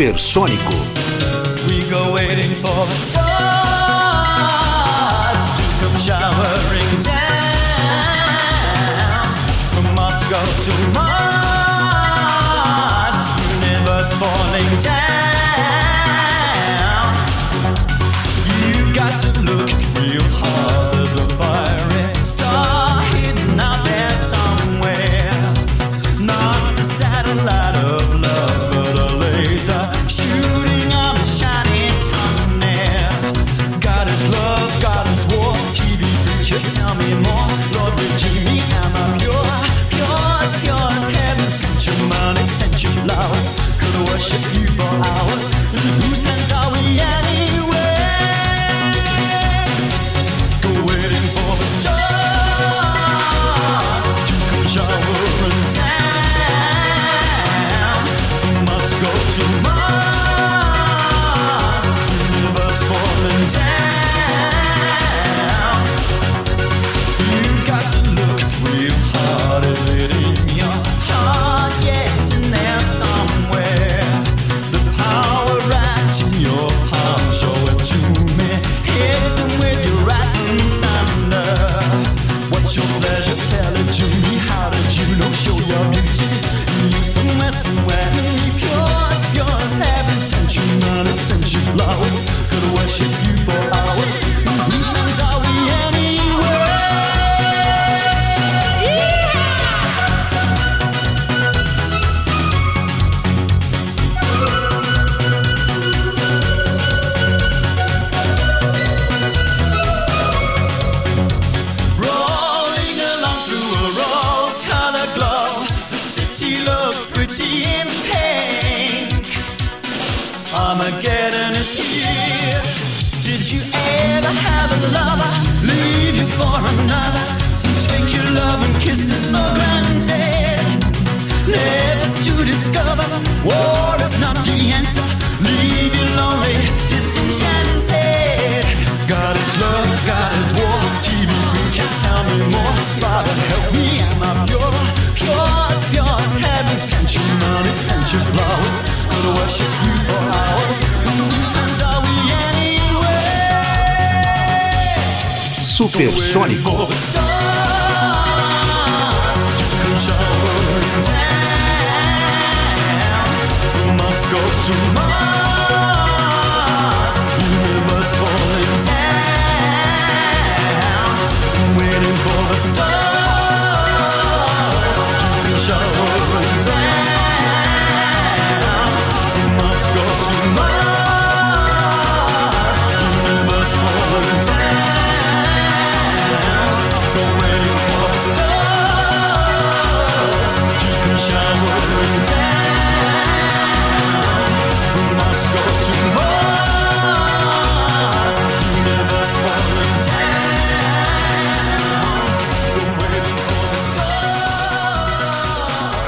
Supersônico. 0.00 0.70
We 1.68 1.84
go 1.90 2.14
waiting 2.14 2.54
for 2.62 2.86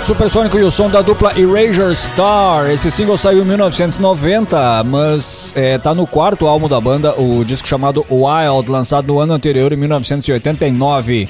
Supersônico 0.05 0.59
e 0.59 0.62
o 0.62 0.70
som 0.70 0.90
da 0.90 1.00
dupla 1.00 1.32
Erasure 1.38 1.94
Star. 1.94 2.68
Esse 2.70 2.90
single 2.90 3.16
saiu 3.16 3.42
em 3.42 3.44
1990, 3.44 4.82
mas 4.84 5.53
é, 5.57 5.78
tá 5.78 5.94
no 5.94 6.07
quarto 6.07 6.46
álbum 6.46 6.68
da 6.68 6.80
banda, 6.80 7.14
o 7.20 7.44
disco 7.44 7.68
chamado 7.68 8.05
Wild, 8.11 8.68
lançado 8.68 9.07
no 9.07 9.20
ano 9.20 9.32
anterior, 9.32 9.72
em 9.72 9.76
1989. 9.76 11.28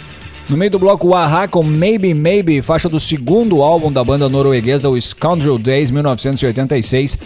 No 0.48 0.56
meio 0.56 0.70
do 0.70 0.78
bloco, 0.78 1.08
o 1.08 1.14
Aha 1.14 1.46
com 1.46 1.62
Maybe 1.62 2.14
Maybe, 2.14 2.62
faixa 2.62 2.88
do 2.88 2.98
segundo 2.98 3.62
álbum 3.62 3.92
da 3.92 4.02
banda 4.02 4.28
norueguesa, 4.28 4.88
o 4.88 5.00
Scoundrel 5.00 5.58
Days, 5.58 5.90
1986. 5.90 7.18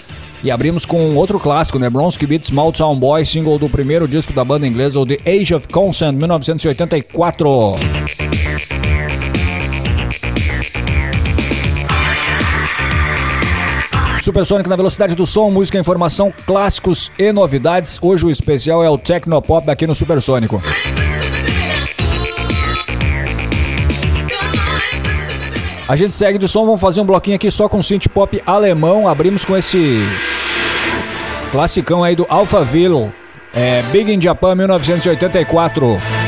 E 0.42 0.51
abrimos 0.51 0.84
com 0.84 1.14
outro 1.14 1.38
clássico, 1.38 1.78
né? 1.78 1.88
Bronski 1.88 2.26
Beat 2.26 2.44
Small 2.44 2.72
Town 2.72 2.97
Boy, 2.97 3.24
single 3.24 3.59
do 3.59 3.68
primeiro 3.68 4.09
disco 4.09 4.32
da 4.32 4.44
banda 4.44 4.66
inglesa, 4.66 4.99
o 4.99 5.07
The 5.07 5.18
Age 5.24 5.55
of 5.55 5.68
Consent, 5.68 6.16
1984. 6.16 7.76
Supersônico 14.27 14.68
na 14.68 14.74
velocidade 14.74 15.14
do 15.14 15.24
som, 15.24 15.49
música, 15.53 15.79
informação, 15.79 16.35
clássicos 16.45 17.12
e 17.16 17.31
novidades. 17.31 17.97
Hoje 18.03 18.27
o 18.27 18.31
especial 18.31 18.83
é 18.83 18.91
o 18.91 18.99
Tecnopop 18.99 19.70
aqui 19.70 19.87
no 19.87 19.95
Supersônico. 19.95 20.61
A 25.89 25.95
gente 25.95 26.16
segue 26.16 26.39
de 26.39 26.49
som, 26.49 26.64
vamos 26.64 26.81
fazer 26.81 27.01
um 27.01 27.05
bloquinho 27.05 27.37
aqui 27.37 27.49
só 27.53 27.68
com 27.68 27.81
synth 27.81 28.09
pop 28.09 28.43
alemão. 28.45 29.07
Abrimos 29.07 29.45
com 29.45 29.57
esse 29.57 30.01
classicão 31.53 32.03
aí 32.03 32.16
do 32.16 32.27
Alphaville, 32.29 33.12
é, 33.55 33.81
Big 33.93 34.12
in 34.12 34.20
Japan 34.20 34.57
1984. 34.57 36.26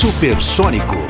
Supersônico. 0.00 1.09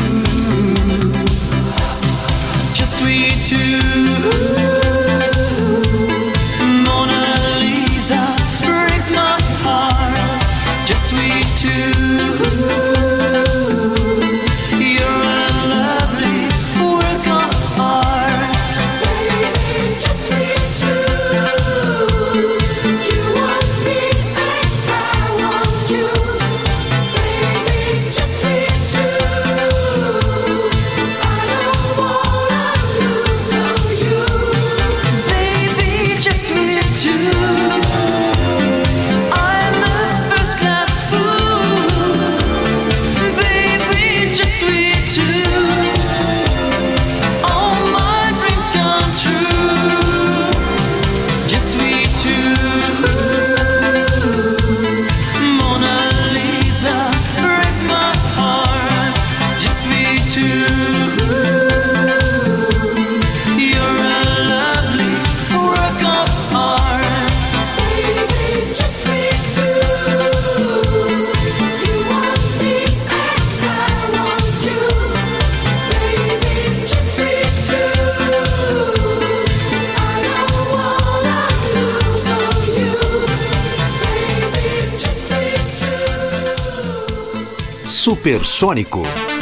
Supersônico. 88.21 89.40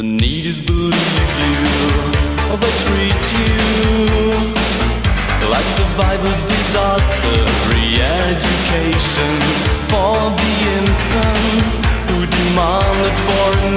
The 0.00 0.06
need 0.06 0.46
is 0.46 0.58
believe 0.62 1.30
you, 1.44 1.60
or 2.48 2.56
they 2.56 2.72
treat 2.88 3.22
you 3.36 3.52
like 5.52 5.68
survivor 5.76 6.32
disaster. 6.48 7.36
Re-education 7.68 9.34
for 9.92 10.16
the 10.40 10.52
infants 10.80 11.70
who 12.08 12.16
demanded 12.24 13.16
for 13.28 13.48
an 13.68 13.76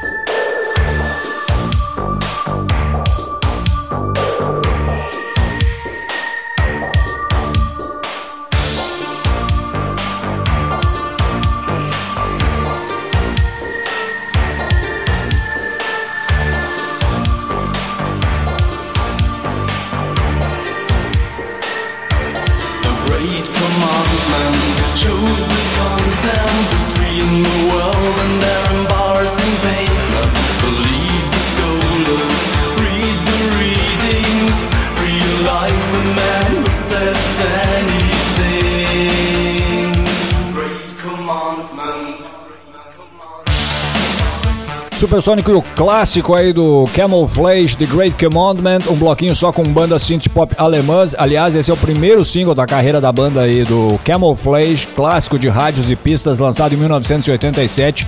Supersônico 45.21 45.51
e 45.51 45.53
o 45.53 45.61
clássico 45.61 46.33
aí 46.33 46.51
do 46.51 46.85
Camouflage, 46.95 47.77
The 47.77 47.85
Great 47.85 48.15
Commandment, 48.17 48.79
um 48.89 48.95
bloquinho 48.95 49.35
só 49.35 49.51
com 49.51 49.61
bandas 49.61 50.01
synth 50.01 50.27
pop 50.29 50.55
alemãs. 50.57 51.13
Aliás, 51.15 51.53
esse 51.53 51.69
é 51.69 51.73
o 51.73 51.77
primeiro 51.77 52.25
single 52.25 52.55
da 52.55 52.65
carreira 52.65 52.99
da 52.99 53.11
banda 53.11 53.41
aí 53.41 53.63
do 53.63 53.99
Camouflage, 54.03 54.87
clássico 54.95 55.37
de 55.37 55.47
rádios 55.47 55.91
e 55.91 55.95
pistas, 55.95 56.39
lançado 56.39 56.73
em 56.73 56.77
1987. 56.77 58.07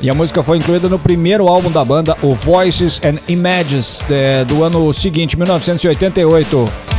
E 0.00 0.10
a 0.10 0.14
música 0.14 0.42
foi 0.42 0.58
incluída 0.58 0.88
no 0.88 0.98
primeiro 0.98 1.46
álbum 1.46 1.70
da 1.70 1.84
banda, 1.84 2.16
o 2.20 2.34
Voices 2.34 3.00
and 3.04 3.20
Images, 3.28 4.04
é, 4.10 4.44
do 4.44 4.64
ano 4.64 4.92
seguinte, 4.92 5.36
1988. 5.36 6.93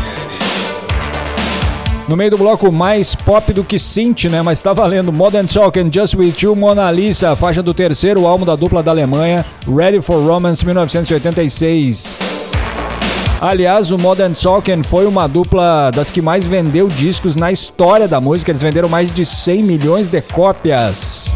No 2.07 2.15
meio 2.15 2.30
do 2.30 2.38
bloco 2.38 2.72
mais 2.72 3.15
pop 3.15 3.52
do 3.52 3.64
que 3.64 3.80
synth, 3.80 4.26
né? 4.26 4.41
Mas 4.44 4.61
tá 4.61 4.73
valendo. 4.73 5.11
Modern 5.11 5.48
Talking, 5.48 5.90
Just 5.91 6.14
With 6.14 6.36
You, 6.40 6.56
Mona 6.56 6.90
Lisa, 6.91 7.36
faixa 7.36 7.64
do 7.64 7.73
terceiro 7.73 8.27
álbum 8.27 8.45
da 8.45 8.56
dupla 8.56 8.84
da 8.84 8.91
Alemanha, 8.91 9.44
Ready 9.68 9.99
for 10.02 10.23
Romance, 10.23 10.64
1986. 10.64 12.19
Aliás, 13.41 13.91
o 13.91 13.98
Modern 13.98 14.34
Talking 14.34 14.84
foi 14.84 15.07
uma 15.07 15.27
dupla 15.27 15.90
das 15.91 16.11
que 16.11 16.22
mais 16.22 16.45
vendeu 16.45 16.88
discos 16.88 17.36
na 17.36 17.52
história 17.52 18.07
da 18.07 18.22
música. 18.22 18.52
Eles 18.52 18.61
venderam 18.61 18.88
mais 18.88 19.11
de 19.11 19.26
100 19.26 19.64
milhões 19.64 20.07
de 20.07 20.22
cópias. 20.22 21.36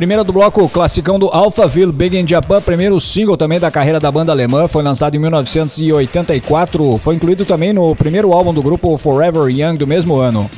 Primeira 0.00 0.24
do 0.24 0.32
bloco, 0.32 0.66
classicão 0.70 1.18
do 1.18 1.26
Alphaville 1.26 1.92
Big 1.92 2.16
in 2.16 2.26
Japan, 2.26 2.62
primeiro 2.62 2.98
single 2.98 3.36
também 3.36 3.60
da 3.60 3.70
carreira 3.70 4.00
da 4.00 4.10
banda 4.10 4.32
alemã, 4.32 4.66
foi 4.66 4.82
lançado 4.82 5.14
em 5.14 5.18
1984, 5.18 6.96
foi 6.96 7.16
incluído 7.16 7.44
também 7.44 7.74
no 7.74 7.94
primeiro 7.94 8.32
álbum 8.32 8.54
do 8.54 8.62
grupo 8.62 8.96
Forever 8.96 9.54
Young 9.54 9.76
do 9.76 9.86
mesmo 9.86 10.16
ano. 10.16 10.50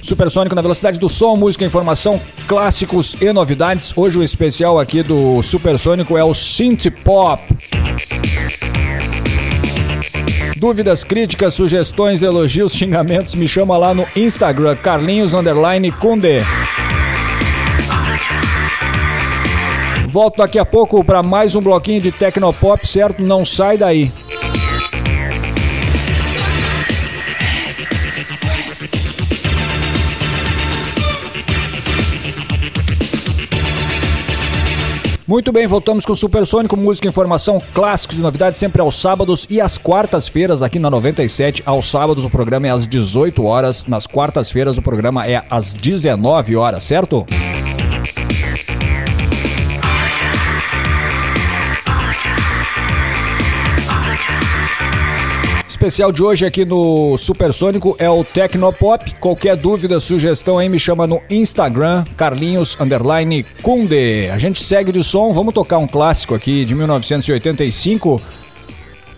Supersônico 0.00 0.54
na 0.54 0.62
velocidade 0.62 0.98
do 0.98 1.10
som, 1.10 1.36
música, 1.36 1.66
informação, 1.66 2.18
clássicos 2.48 3.20
e 3.20 3.30
novidades. 3.30 3.92
Hoje 3.94 4.16
o 4.16 4.22
especial 4.22 4.78
aqui 4.78 5.02
do 5.02 5.42
Supersônico 5.42 6.16
é 6.16 6.24
o 6.24 6.32
Synth 6.32 6.90
Pop. 7.04 7.42
Dúvidas, 10.64 11.04
críticas, 11.04 11.52
sugestões, 11.52 12.22
elogios, 12.22 12.72
xingamentos, 12.72 13.34
me 13.34 13.46
chama 13.46 13.76
lá 13.76 13.92
no 13.92 14.06
Instagram, 14.16 14.74
Carlinhos 14.76 15.34
Underline 15.34 15.92
Kunde. 15.92 16.38
Volto 20.08 20.38
daqui 20.38 20.58
a 20.58 20.64
pouco 20.64 21.04
para 21.04 21.22
mais 21.22 21.54
um 21.54 21.60
bloquinho 21.60 22.00
de 22.00 22.10
Tecnopop, 22.10 22.88
certo? 22.88 23.22
Não 23.22 23.44
sai 23.44 23.76
daí. 23.76 24.10
Muito 35.26 35.50
bem, 35.52 35.66
voltamos 35.66 36.04
com 36.04 36.12
o 36.12 36.16
Supersônico, 36.16 36.76
música, 36.76 37.08
informação, 37.08 37.62
clássicos 37.72 38.18
e 38.18 38.22
novidades 38.22 38.60
sempre 38.60 38.82
aos 38.82 38.94
sábados 39.00 39.46
e 39.48 39.58
às 39.58 39.78
quartas-feiras 39.78 40.60
aqui 40.60 40.78
na 40.78 40.90
97. 40.90 41.62
Aos 41.64 41.90
sábados 41.90 42.26
o 42.26 42.30
programa 42.30 42.66
é 42.66 42.70
às 42.70 42.86
18 42.86 43.42
horas, 43.42 43.86
nas 43.86 44.06
quartas-feiras 44.06 44.76
o 44.76 44.82
programa 44.82 45.26
é 45.26 45.42
às 45.48 45.72
19 45.72 46.56
horas, 46.56 46.84
certo? 46.84 47.24
Especial 55.84 56.10
de 56.10 56.22
hoje 56.22 56.46
aqui 56.46 56.64
no 56.64 57.14
Supersônico 57.18 57.94
é 57.98 58.08
o 58.08 58.24
Tecnopop. 58.24 59.16
Qualquer 59.20 59.54
dúvida, 59.54 60.00
sugestão 60.00 60.56
aí 60.56 60.66
me 60.66 60.78
chama 60.78 61.06
no 61.06 61.20
Instagram, 61.28 62.06
Carlinhos 62.16 62.74
underline 62.80 63.44
Kunde. 63.60 64.30
A 64.32 64.38
gente 64.38 64.64
segue 64.64 64.90
de 64.90 65.04
som, 65.04 65.30
vamos 65.34 65.52
tocar 65.52 65.76
um 65.76 65.86
clássico 65.86 66.34
aqui 66.34 66.64
de 66.64 66.74
1985. 66.74 68.18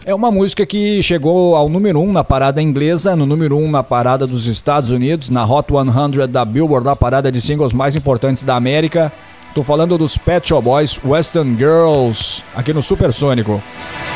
É 0.04 0.12
uma 0.12 0.28
música 0.32 0.66
que 0.66 1.00
chegou 1.04 1.54
ao 1.54 1.68
número 1.68 2.00
1 2.00 2.08
um 2.08 2.12
na 2.12 2.24
parada 2.24 2.60
inglesa, 2.60 3.14
no 3.14 3.26
número 3.26 3.56
1 3.56 3.64
um 3.64 3.70
na 3.70 3.84
parada 3.84 4.26
dos 4.26 4.46
Estados 4.46 4.90
Unidos, 4.90 5.30
na 5.30 5.44
Hot 5.44 5.68
100 5.72 6.26
da 6.26 6.44
Billboard, 6.44 6.84
da 6.84 6.96
parada 6.96 7.30
de 7.30 7.40
singles 7.40 7.72
mais 7.72 7.94
importantes 7.94 8.42
da 8.42 8.56
América. 8.56 9.12
Tô 9.54 9.62
falando 9.62 9.96
dos 9.96 10.18
Pet 10.18 10.48
Shop 10.48 10.64
Boys, 10.64 10.98
Western 11.04 11.56
Girls, 11.56 12.42
aqui 12.56 12.72
no 12.72 12.82
Supersônico. 12.82 13.62
Sometimes 13.62 14.15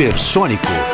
Supersônico. 0.00 0.89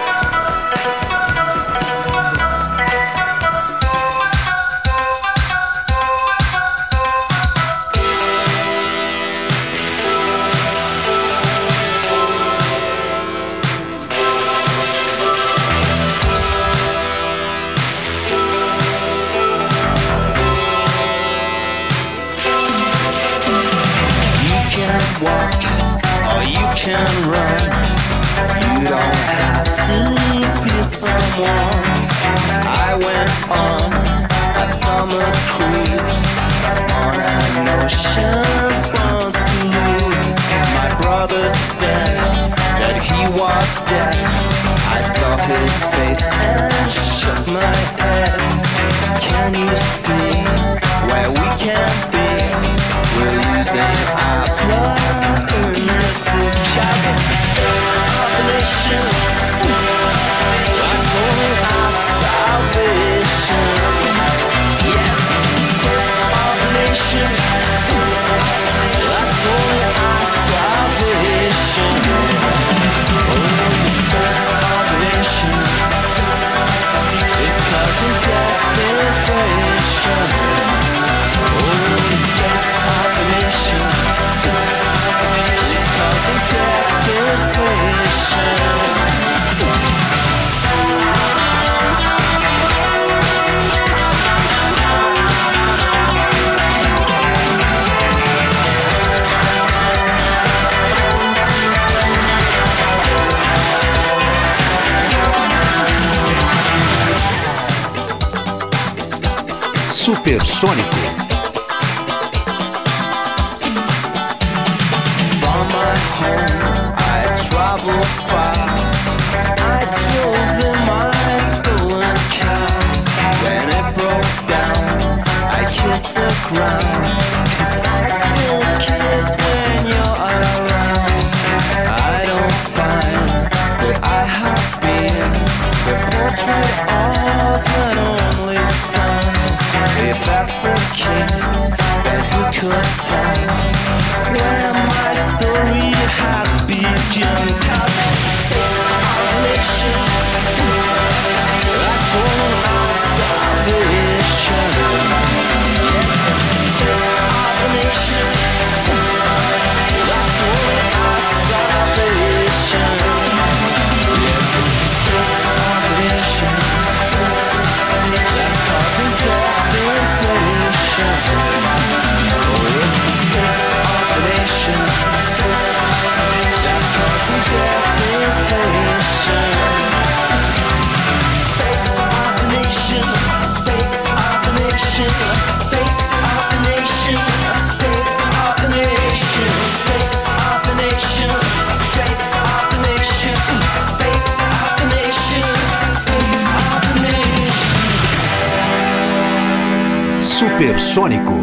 Supersônico. 200.96 201.35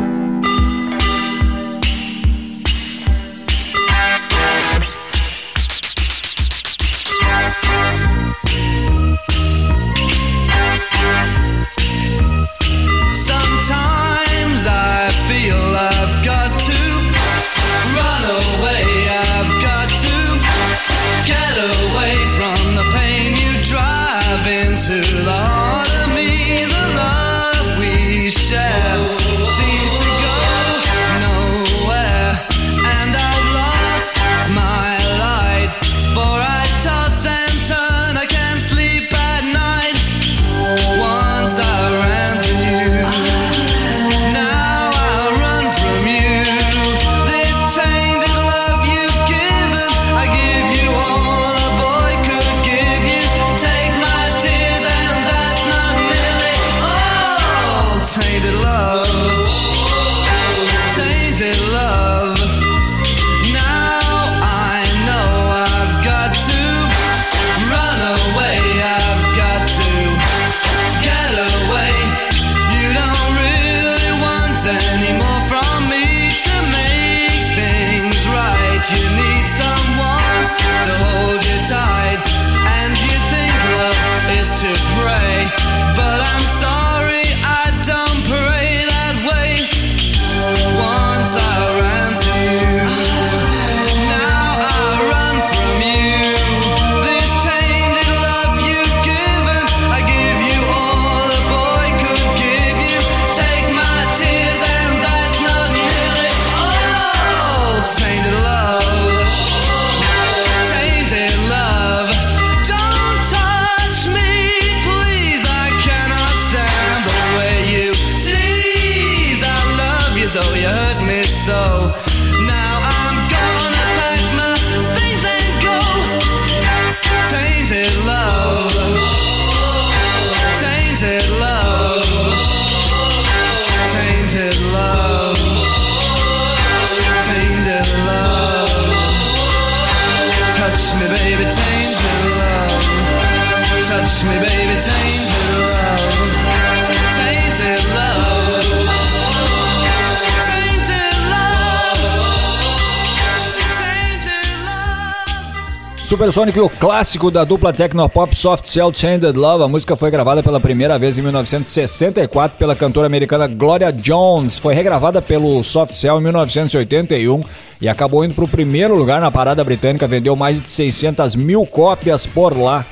E 156.14 156.60
o 156.60 156.69
clássico 156.69 157.31
da 157.31 157.44
dupla 157.44 157.73
Tecnopop 157.73 158.35
Soft 158.35 158.68
Cell 158.68 158.94
Chained 158.94 159.26
Love. 159.31 159.64
A 159.64 159.68
música 159.68 159.95
foi 159.95 160.11
gravada 160.11 160.44
pela 160.44 160.60
primeira 160.60 160.99
vez 160.99 161.18
em 161.18 161.23
1964 161.23 162.56
pela 162.56 162.76
cantora 162.76 163.07
americana 163.07 163.48
Gloria 163.48 163.91
Jones. 163.91 164.60
Foi 164.60 164.76
regravada 164.76 165.23
pelo 165.23 165.64
Soft 165.64 165.95
Cell 165.95 166.19
em 166.19 166.22
1981 166.22 167.41
e 167.81 167.90
acabou 167.90 168.23
indo 168.23 168.35
para 168.35 168.44
o 168.44 168.48
primeiro 168.48 168.95
lugar 168.95 169.19
na 169.19 169.31
parada 169.31 169.64
britânica. 169.64 170.06
Vendeu 170.06 170.35
mais 170.35 170.61
de 170.61 170.69
600 170.69 171.35
mil 171.35 171.65
cópias 171.65 172.27
por 172.27 172.56
lá. 172.56 172.85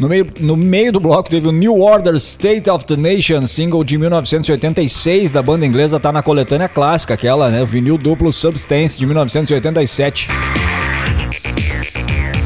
No 0.00 0.08
meio, 0.08 0.26
no 0.40 0.56
meio 0.56 0.92
do 0.92 0.98
bloco 0.98 1.28
teve 1.28 1.46
o 1.46 1.52
New 1.52 1.78
Order 1.78 2.14
State 2.14 2.70
of 2.70 2.86
the 2.86 2.96
Nation, 2.96 3.46
single 3.46 3.84
de 3.84 3.98
1986 3.98 5.30
da 5.30 5.42
banda 5.42 5.66
inglesa, 5.66 6.00
tá 6.00 6.10
na 6.10 6.22
coletânea 6.22 6.70
clássica, 6.70 7.12
aquela, 7.12 7.50
né? 7.50 7.62
Vinil 7.66 7.98
duplo 7.98 8.32
Substance 8.32 8.96
de 8.96 9.04
1987. 9.04 10.28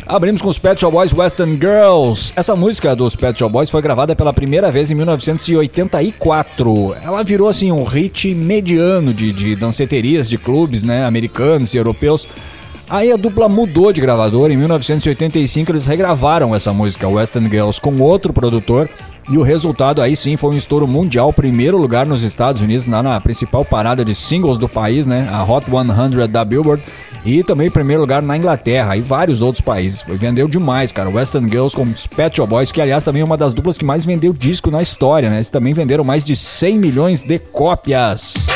Abrimos 0.04 0.42
com 0.42 0.48
os 0.48 0.58
Pet 0.58 0.80
Shop 0.80 0.92
Boys 0.92 1.12
Western 1.12 1.52
Girls. 1.52 2.32
Essa 2.34 2.56
música 2.56 2.96
dos 2.96 3.14
Pet 3.14 3.38
Shop 3.38 3.52
Boys 3.52 3.70
foi 3.70 3.80
gravada 3.80 4.16
pela 4.16 4.32
primeira 4.32 4.72
vez 4.72 4.90
em 4.90 4.96
1984. 4.96 6.96
Ela 7.04 7.22
virou 7.22 7.48
assim 7.48 7.70
um 7.70 7.84
hit 7.84 8.34
mediano 8.34 9.14
de, 9.14 9.32
de 9.32 9.54
danceterias 9.54 10.28
de 10.28 10.38
clubes, 10.38 10.82
né, 10.82 11.06
americanos 11.06 11.72
e 11.72 11.76
europeus. 11.76 12.26
Aí 12.88 13.10
a 13.10 13.16
dupla 13.16 13.48
mudou 13.48 13.92
de 13.92 14.00
gravador. 14.00 14.50
Em 14.50 14.56
1985 14.56 15.72
eles 15.72 15.86
regravaram 15.86 16.54
essa 16.54 16.72
música 16.72 17.08
Western 17.08 17.48
Girls 17.48 17.80
com 17.80 17.98
outro 18.00 18.32
produtor. 18.32 18.88
E 19.30 19.38
o 19.38 19.42
resultado 19.42 20.02
aí 20.02 20.14
sim 20.14 20.36
foi 20.36 20.50
um 20.50 20.56
estouro 20.56 20.86
mundial, 20.86 21.32
primeiro 21.32 21.78
lugar 21.78 22.04
nos 22.04 22.22
Estados 22.22 22.60
Unidos, 22.60 22.86
na, 22.86 23.02
na 23.02 23.18
principal 23.20 23.64
parada 23.64 24.04
de 24.04 24.14
singles 24.14 24.58
do 24.58 24.68
país, 24.68 25.06
né? 25.06 25.26
A 25.32 25.42
Hot 25.42 25.64
100 25.64 26.28
da 26.28 26.44
Billboard. 26.44 26.82
E 27.24 27.42
também 27.42 27.70
primeiro 27.70 28.02
lugar 28.02 28.20
na 28.20 28.36
Inglaterra 28.36 28.98
e 28.98 29.00
vários 29.00 29.40
outros 29.40 29.62
países. 29.62 30.04
Vendeu 30.06 30.46
demais, 30.46 30.92
cara. 30.92 31.08
Western 31.08 31.48
Girls 31.48 31.74
com 31.74 31.86
Pet 32.14 32.36
Shop 32.36 32.50
Boys, 32.50 32.70
que 32.70 32.82
aliás 32.82 33.02
também 33.02 33.22
é 33.22 33.24
uma 33.24 33.38
das 33.38 33.54
duplas 33.54 33.78
que 33.78 33.84
mais 33.84 34.04
vendeu 34.04 34.34
disco 34.34 34.70
na 34.70 34.82
história, 34.82 35.30
né? 35.30 35.36
Eles 35.36 35.48
também 35.48 35.72
venderam 35.72 36.04
mais 36.04 36.22
de 36.22 36.36
100 36.36 36.78
milhões 36.78 37.22
de 37.22 37.38
cópias. 37.38 38.46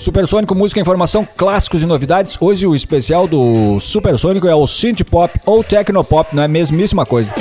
Supersônico, 0.00 0.54
música, 0.54 0.80
informação, 0.80 1.28
clássicos 1.36 1.82
e 1.82 1.86
novidades. 1.86 2.38
Hoje 2.40 2.66
o 2.66 2.74
especial 2.74 3.28
do 3.28 3.78
Supersônico 3.78 4.48
é 4.48 4.54
o 4.54 4.66
Synth 4.66 5.04
Pop 5.04 5.38
ou 5.44 5.62
Tecnopop, 5.62 6.34
não 6.34 6.42
é 6.42 6.46
a 6.46 6.48
mesmíssima 6.48 7.04
coisa. 7.04 7.34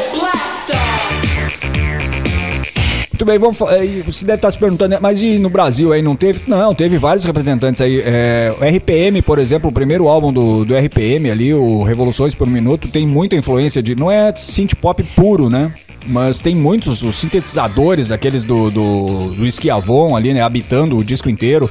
Muito 3.13 3.25
bem, 3.25 3.39
vamos, 3.39 3.61
eh, 3.61 4.03
você 4.05 4.25
deve 4.25 4.35
estar 4.35 4.51
se 4.51 4.57
perguntando, 4.57 4.89
né, 4.89 4.97
mas 5.01 5.21
e 5.21 5.39
no 5.39 5.49
Brasil 5.49 5.93
aí 5.93 6.01
não 6.01 6.17
teve? 6.17 6.41
Não, 6.47 6.75
teve 6.75 6.97
vários 6.97 7.23
representantes 7.23 7.79
aí. 7.79 8.01
É, 8.03 8.53
o 8.59 8.61
RPM, 8.61 9.21
por 9.21 9.39
exemplo, 9.39 9.69
o 9.69 9.73
primeiro 9.73 10.09
álbum 10.09 10.33
do, 10.33 10.65
do 10.65 10.75
RPM 10.75 11.31
ali, 11.31 11.53
o 11.53 11.83
Revoluções 11.83 12.35
por 12.35 12.45
Minuto, 12.45 12.89
tem 12.89 13.07
muita 13.07 13.37
influência 13.37 13.81
de. 13.81 13.95
Não 13.95 14.11
é 14.11 14.35
synth 14.35 14.75
pop 14.75 15.01
puro, 15.15 15.49
né? 15.49 15.73
Mas 16.05 16.39
tem 16.39 16.55
muitos 16.55 17.03
os 17.03 17.15
sintetizadores, 17.15 18.11
aqueles 18.11 18.43
do, 18.43 18.69
do, 18.69 19.29
do 19.35 19.45
Esquiavon 19.45 20.15
ali, 20.15 20.33
né? 20.33 20.41
Habitando 20.41 20.97
o 20.97 21.03
disco 21.03 21.29
inteiro. 21.29 21.69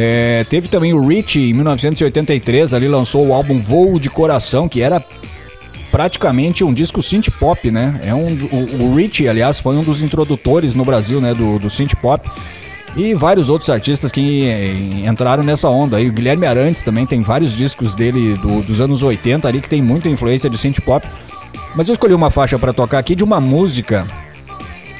É, 0.00 0.44
teve 0.48 0.68
também 0.68 0.94
o 0.94 1.04
Rich 1.04 1.40
em 1.40 1.52
1983, 1.52 2.72
ali 2.72 2.86
lançou 2.86 3.26
o 3.26 3.34
álbum 3.34 3.58
Voo 3.58 3.98
de 3.98 4.08
Coração, 4.08 4.68
que 4.68 4.80
era 4.80 5.02
praticamente 5.90 6.62
um 6.62 6.72
disco 6.72 7.02
synth 7.02 7.30
pop, 7.40 7.68
né? 7.68 8.00
É 8.04 8.14
um, 8.14 8.28
o, 8.52 8.84
o 8.84 8.94
Rich, 8.94 9.26
aliás, 9.26 9.58
foi 9.58 9.74
um 9.74 9.82
dos 9.82 10.00
introdutores 10.00 10.72
no 10.76 10.84
Brasil, 10.84 11.20
né, 11.20 11.34
do, 11.34 11.58
do 11.58 11.68
synth 11.68 11.96
pop. 11.96 12.24
E 12.96 13.12
vários 13.12 13.48
outros 13.48 13.68
artistas 13.70 14.12
que 14.12 14.44
eh, 14.48 15.08
entraram 15.08 15.42
nessa 15.42 15.68
onda 15.68 15.96
aí. 15.96 16.08
O 16.08 16.12
Guilherme 16.12 16.46
Arantes 16.46 16.84
também 16.84 17.04
tem 17.04 17.20
vários 17.20 17.56
discos 17.56 17.94
dele 17.96 18.34
do- 18.36 18.62
dos 18.62 18.80
anos 18.80 19.02
80 19.02 19.48
ali 19.48 19.60
que 19.60 19.68
tem 19.68 19.82
muita 19.82 20.08
influência 20.08 20.48
de 20.48 20.56
synth 20.56 20.80
pop. 20.80 21.06
Mas 21.74 21.88
eu 21.88 21.92
escolhi 21.92 22.14
uma 22.14 22.30
faixa 22.30 22.56
para 22.58 22.72
tocar 22.72 22.98
aqui 22.98 23.14
de 23.16 23.24
uma 23.24 23.40
música 23.40 24.06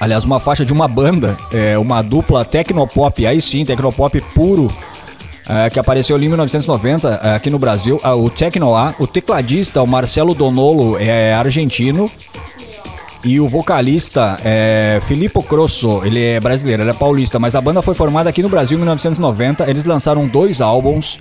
aliás, 0.01 0.25
uma 0.25 0.39
faixa 0.39 0.65
de 0.65 0.73
uma 0.73 0.87
banda, 0.87 1.37
é, 1.53 1.77
uma 1.77 2.03
dupla 2.03 2.45
tecnopop, 2.45 3.27
aí 3.27 3.41
sim, 3.41 3.65
tecnopop 3.65 4.21
puro, 4.35 4.69
é, 5.49 5.71
que 5.71 5.79
apareceu 5.79 6.17
em 6.21 6.29
1990 6.29 7.21
é, 7.23 7.35
aqui 7.35 7.49
no 7.49 7.59
Brasil, 7.59 7.99
ah, 8.03 8.15
o 8.15 8.29
Tecno 8.29 8.75
A, 8.75 8.95
o 8.99 9.07
tecladista, 9.07 9.83
o 9.83 9.87
Marcelo 9.87 10.35
Donolo, 10.35 10.99
é 10.99 11.33
argentino, 11.33 12.11
E 13.25 13.41
o 13.41 13.49
vocalista 13.49 14.39
é 14.45 15.01
Filippo 15.03 15.43
Crosso, 15.43 16.03
ele 16.05 16.23
é 16.23 16.39
brasileiro, 16.39 16.83
ele 16.83 16.91
é 16.91 16.95
paulista, 16.95 17.39
mas 17.39 17.57
a 17.57 17.61
banda 17.61 17.83
foi 17.83 17.95
formada 17.95 18.31
aqui 18.31 18.43
no 18.43 18.49
Brasil 18.49 18.77
em 18.77 18.81
1990. 18.81 19.69
Eles 19.69 19.85
lançaram 19.85 20.29
dois 20.29 20.61
álbuns. 20.61 21.19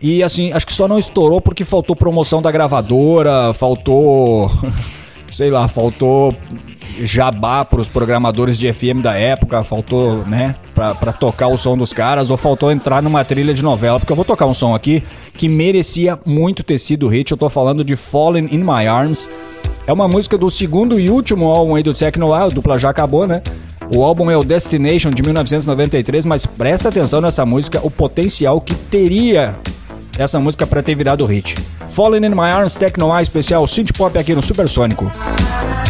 E 0.00 0.22
assim, 0.22 0.52
acho 0.52 0.64
que 0.64 0.72
só 0.72 0.86
não 0.86 0.96
estourou 0.98 1.40
porque 1.40 1.64
faltou 1.64 1.96
promoção 1.96 2.40
da 2.40 2.52
gravadora, 2.52 3.52
faltou. 3.52 4.48
sei 5.28 5.50
lá, 5.50 5.66
faltou 5.66 6.32
jabá 7.02 7.64
pros 7.64 7.88
programadores 7.88 8.58
de 8.58 8.72
FM 8.72 9.02
da 9.02 9.14
época, 9.14 9.62
faltou, 9.64 10.24
né, 10.26 10.54
pra 10.74 11.12
tocar 11.12 11.48
o 11.48 11.56
som 11.56 11.76
dos 11.76 11.92
caras, 11.92 12.30
ou 12.30 12.36
faltou 12.36 12.70
entrar 12.70 13.02
numa 13.02 13.24
trilha 13.24 13.54
de 13.54 13.62
novela, 13.62 13.98
porque 13.98 14.12
eu 14.12 14.16
vou 14.16 14.24
tocar 14.24 14.46
um 14.46 14.54
som 14.54 14.74
aqui 14.74 15.02
que 15.36 15.48
merecia 15.48 16.18
muito 16.24 16.62
ter 16.62 16.78
sido 16.78 17.08
hit, 17.08 17.30
eu 17.30 17.36
tô 17.36 17.48
falando 17.48 17.84
de 17.84 17.96
Fallen 17.96 18.48
in 18.50 18.58
My 18.58 18.86
Arms. 18.86 19.28
É 19.86 19.92
uma 19.92 20.08
música 20.08 20.38
do 20.38 20.50
segundo 20.50 20.98
e 20.98 21.10
último 21.10 21.48
álbum 21.48 21.74
aí 21.74 21.82
do 21.82 21.92
Techno 21.92 22.32
a 22.32 22.48
dupla 22.48 22.78
já 22.78 22.90
acabou, 22.90 23.26
né? 23.26 23.42
O 23.94 24.02
álbum 24.02 24.30
é 24.30 24.36
o 24.36 24.42
Destination 24.42 25.10
de 25.10 25.22
1993, 25.22 26.24
mas 26.24 26.46
presta 26.46 26.88
atenção 26.88 27.20
nessa 27.20 27.44
música, 27.44 27.80
o 27.82 27.90
potencial 27.90 28.60
que 28.60 28.74
teria 28.74 29.54
essa 30.18 30.40
música 30.40 30.66
pra 30.66 30.82
ter 30.82 30.94
virado 30.94 31.26
hit. 31.26 31.54
Fallen 31.90 32.24
in 32.24 32.30
My 32.30 32.50
Arms 32.50 32.76
Techno 32.76 33.16
especial 33.20 33.66
synth 33.66 33.92
pop 33.92 34.18
aqui 34.18 34.34
no 34.34 34.42
Supersônico. 34.42 35.10
The 35.12 35.83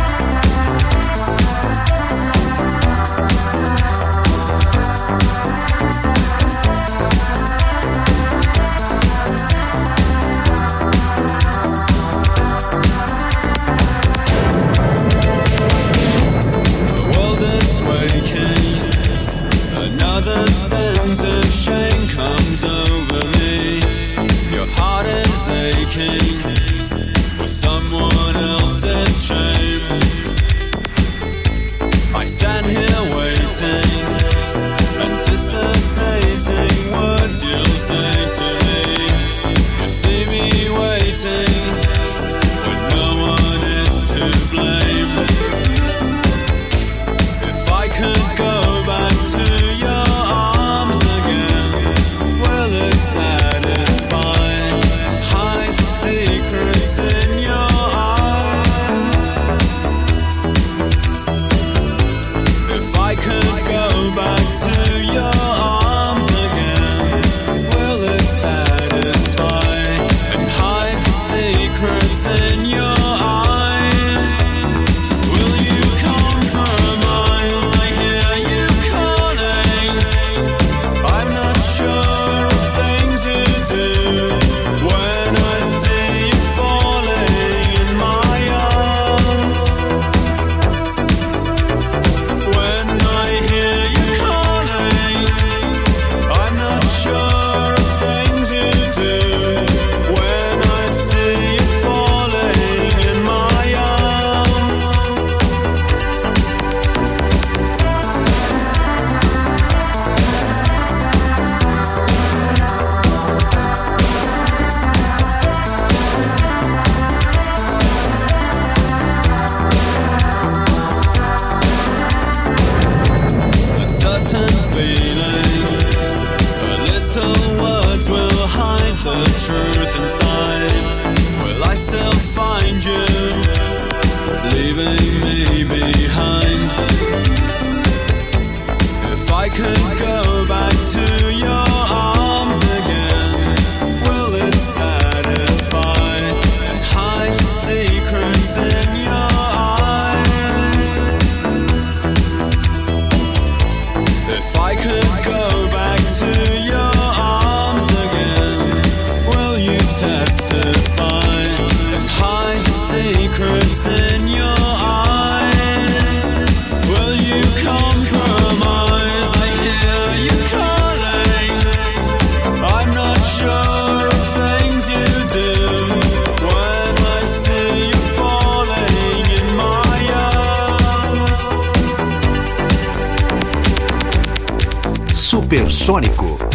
Supersônico. 185.84 186.53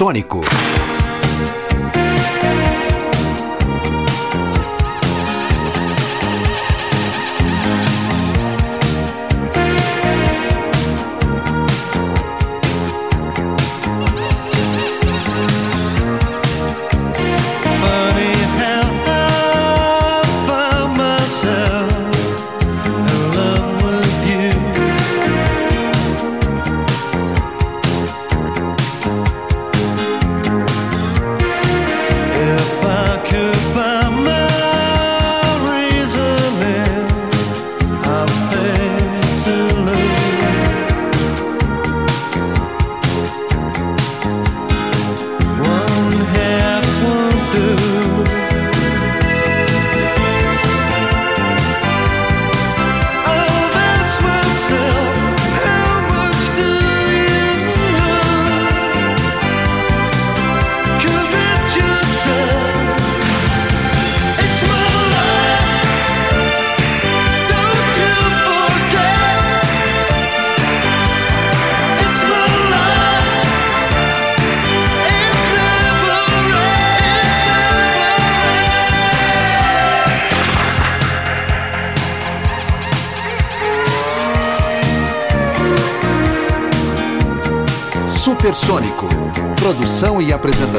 Sônico. 0.00 0.49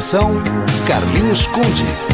Redação, 0.01 0.31
Carlinhos 0.87 1.45
Conde. 1.45 2.10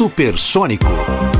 Supersônico. 0.00 1.39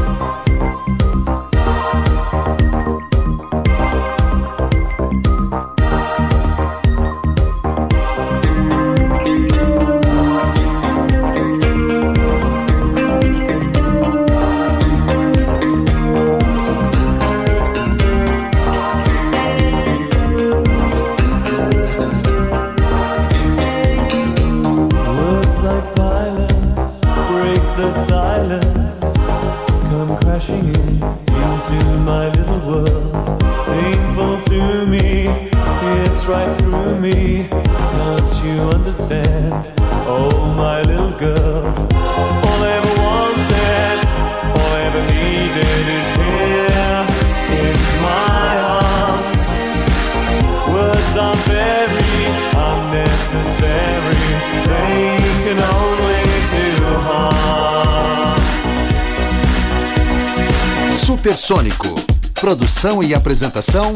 Sônico. 61.51 61.93
Produção 62.41 63.03
e 63.03 63.13
apresentação: 63.13 63.93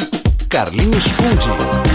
Carlinhos 0.48 1.04
Fundi. 1.06 1.94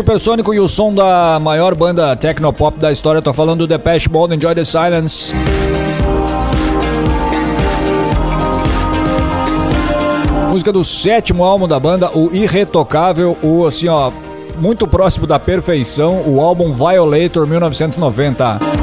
Supersônico 0.00 0.54
e 0.54 0.58
o 0.58 0.66
som 0.66 0.94
da 0.94 1.38
maior 1.38 1.74
banda 1.74 2.16
tecnopop 2.16 2.78
da 2.78 2.90
história. 2.90 3.20
Tô 3.20 3.34
falando 3.34 3.58
do 3.58 3.66
Depeche 3.66 4.08
Mode, 4.08 4.34
Enjoy 4.34 4.54
the 4.54 4.64
Silence. 4.64 5.34
Música 10.48 10.72
do 10.72 10.82
sétimo 10.82 11.44
álbum 11.44 11.68
da 11.68 11.78
banda, 11.78 12.10
o 12.16 12.34
Irretocável, 12.34 13.36
o 13.42 13.66
assim 13.66 13.88
ó, 13.88 14.10
muito 14.56 14.86
próximo 14.86 15.26
da 15.26 15.38
perfeição, 15.38 16.22
o 16.26 16.40
álbum 16.40 16.72
Violator 16.72 17.46
1990. 17.46 18.79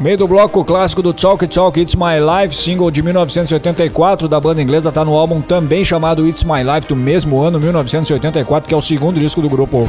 Meio 0.00 0.16
do 0.16 0.28
bloco 0.28 0.64
clássico 0.64 1.02
do 1.02 1.12
Talk 1.12 1.44
Talk 1.48 1.80
It's 1.80 1.96
My 1.96 2.20
Life, 2.20 2.54
single 2.54 2.88
de 2.88 3.02
1984 3.02 4.28
da 4.28 4.38
banda 4.38 4.62
inglesa, 4.62 4.92
tá 4.92 5.04
no 5.04 5.16
álbum 5.16 5.40
também 5.40 5.84
chamado 5.84 6.24
It's 6.28 6.44
My 6.44 6.62
Life 6.62 6.86
do 6.86 6.94
mesmo 6.94 7.40
ano, 7.40 7.58
1984, 7.58 8.68
que 8.68 8.74
é 8.74 8.76
o 8.76 8.80
segundo 8.80 9.18
disco 9.18 9.42
do 9.42 9.48
grupo. 9.48 9.88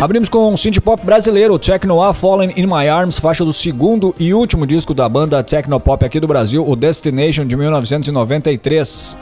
Abrimos 0.00 0.30
com 0.30 0.50
um 0.50 0.56
synth 0.56 0.80
pop 0.80 1.04
brasileiro, 1.04 1.58
Techno 1.58 2.02
A 2.02 2.14
Fallen 2.14 2.54
in 2.56 2.66
My 2.66 2.88
Arms, 2.88 3.18
faixa 3.18 3.44
do 3.44 3.52
segundo 3.52 4.14
e 4.18 4.32
último 4.32 4.66
disco 4.66 4.94
da 4.94 5.06
banda 5.06 5.42
Tecnopop 5.42 6.02
aqui 6.02 6.18
do 6.18 6.26
Brasil, 6.26 6.66
o 6.66 6.74
Destination 6.74 7.44
de 7.44 7.56
1993. 7.58 9.18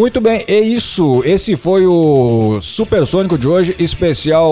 Muito 0.00 0.18
bem, 0.18 0.42
é 0.48 0.58
isso. 0.58 1.22
Esse 1.26 1.58
foi 1.58 1.86
o 1.86 2.58
Supersônico 2.62 3.36
de 3.36 3.46
hoje, 3.46 3.76
especial 3.78 4.50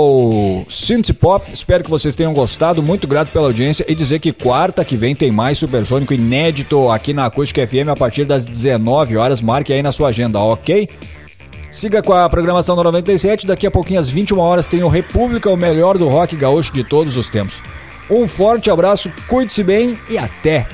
Synth 0.68 1.14
Pop. 1.14 1.50
Espero 1.50 1.82
que 1.82 1.88
vocês 1.88 2.14
tenham 2.14 2.34
gostado. 2.34 2.82
Muito 2.82 3.08
grato 3.08 3.30
pela 3.32 3.46
audiência 3.46 3.82
e 3.88 3.94
dizer 3.94 4.18
que 4.18 4.30
quarta 4.30 4.84
que 4.84 4.94
vem 4.94 5.14
tem 5.14 5.30
mais 5.30 5.56
Supersônico 5.56 6.12
inédito 6.12 6.90
aqui 6.90 7.14
na 7.14 7.24
Acústica 7.24 7.66
FM 7.66 7.88
a 7.90 7.96
partir 7.96 8.26
das 8.26 8.44
19 8.44 9.16
horas. 9.16 9.40
Marque 9.40 9.72
aí 9.72 9.82
na 9.82 9.90
sua 9.90 10.10
agenda, 10.10 10.38
ok? 10.38 10.86
Siga 11.70 12.02
com 12.02 12.12
a 12.12 12.28
programação 12.28 12.76
da 12.76 12.84
97. 12.84 13.46
Daqui 13.46 13.66
a 13.66 13.70
pouquinho, 13.70 14.00
às 14.00 14.10
21 14.10 14.38
horas, 14.38 14.66
tem 14.66 14.82
o 14.82 14.88
República, 14.88 15.48
o 15.48 15.56
melhor 15.56 15.96
do 15.96 16.08
rock 16.08 16.36
gaúcho 16.36 16.74
de 16.74 16.84
todos 16.84 17.16
os 17.16 17.30
tempos. 17.30 17.62
Um 18.10 18.28
forte 18.28 18.70
abraço, 18.70 19.10
cuide-se 19.26 19.64
bem 19.64 19.98
e 20.10 20.18
até! 20.18 20.66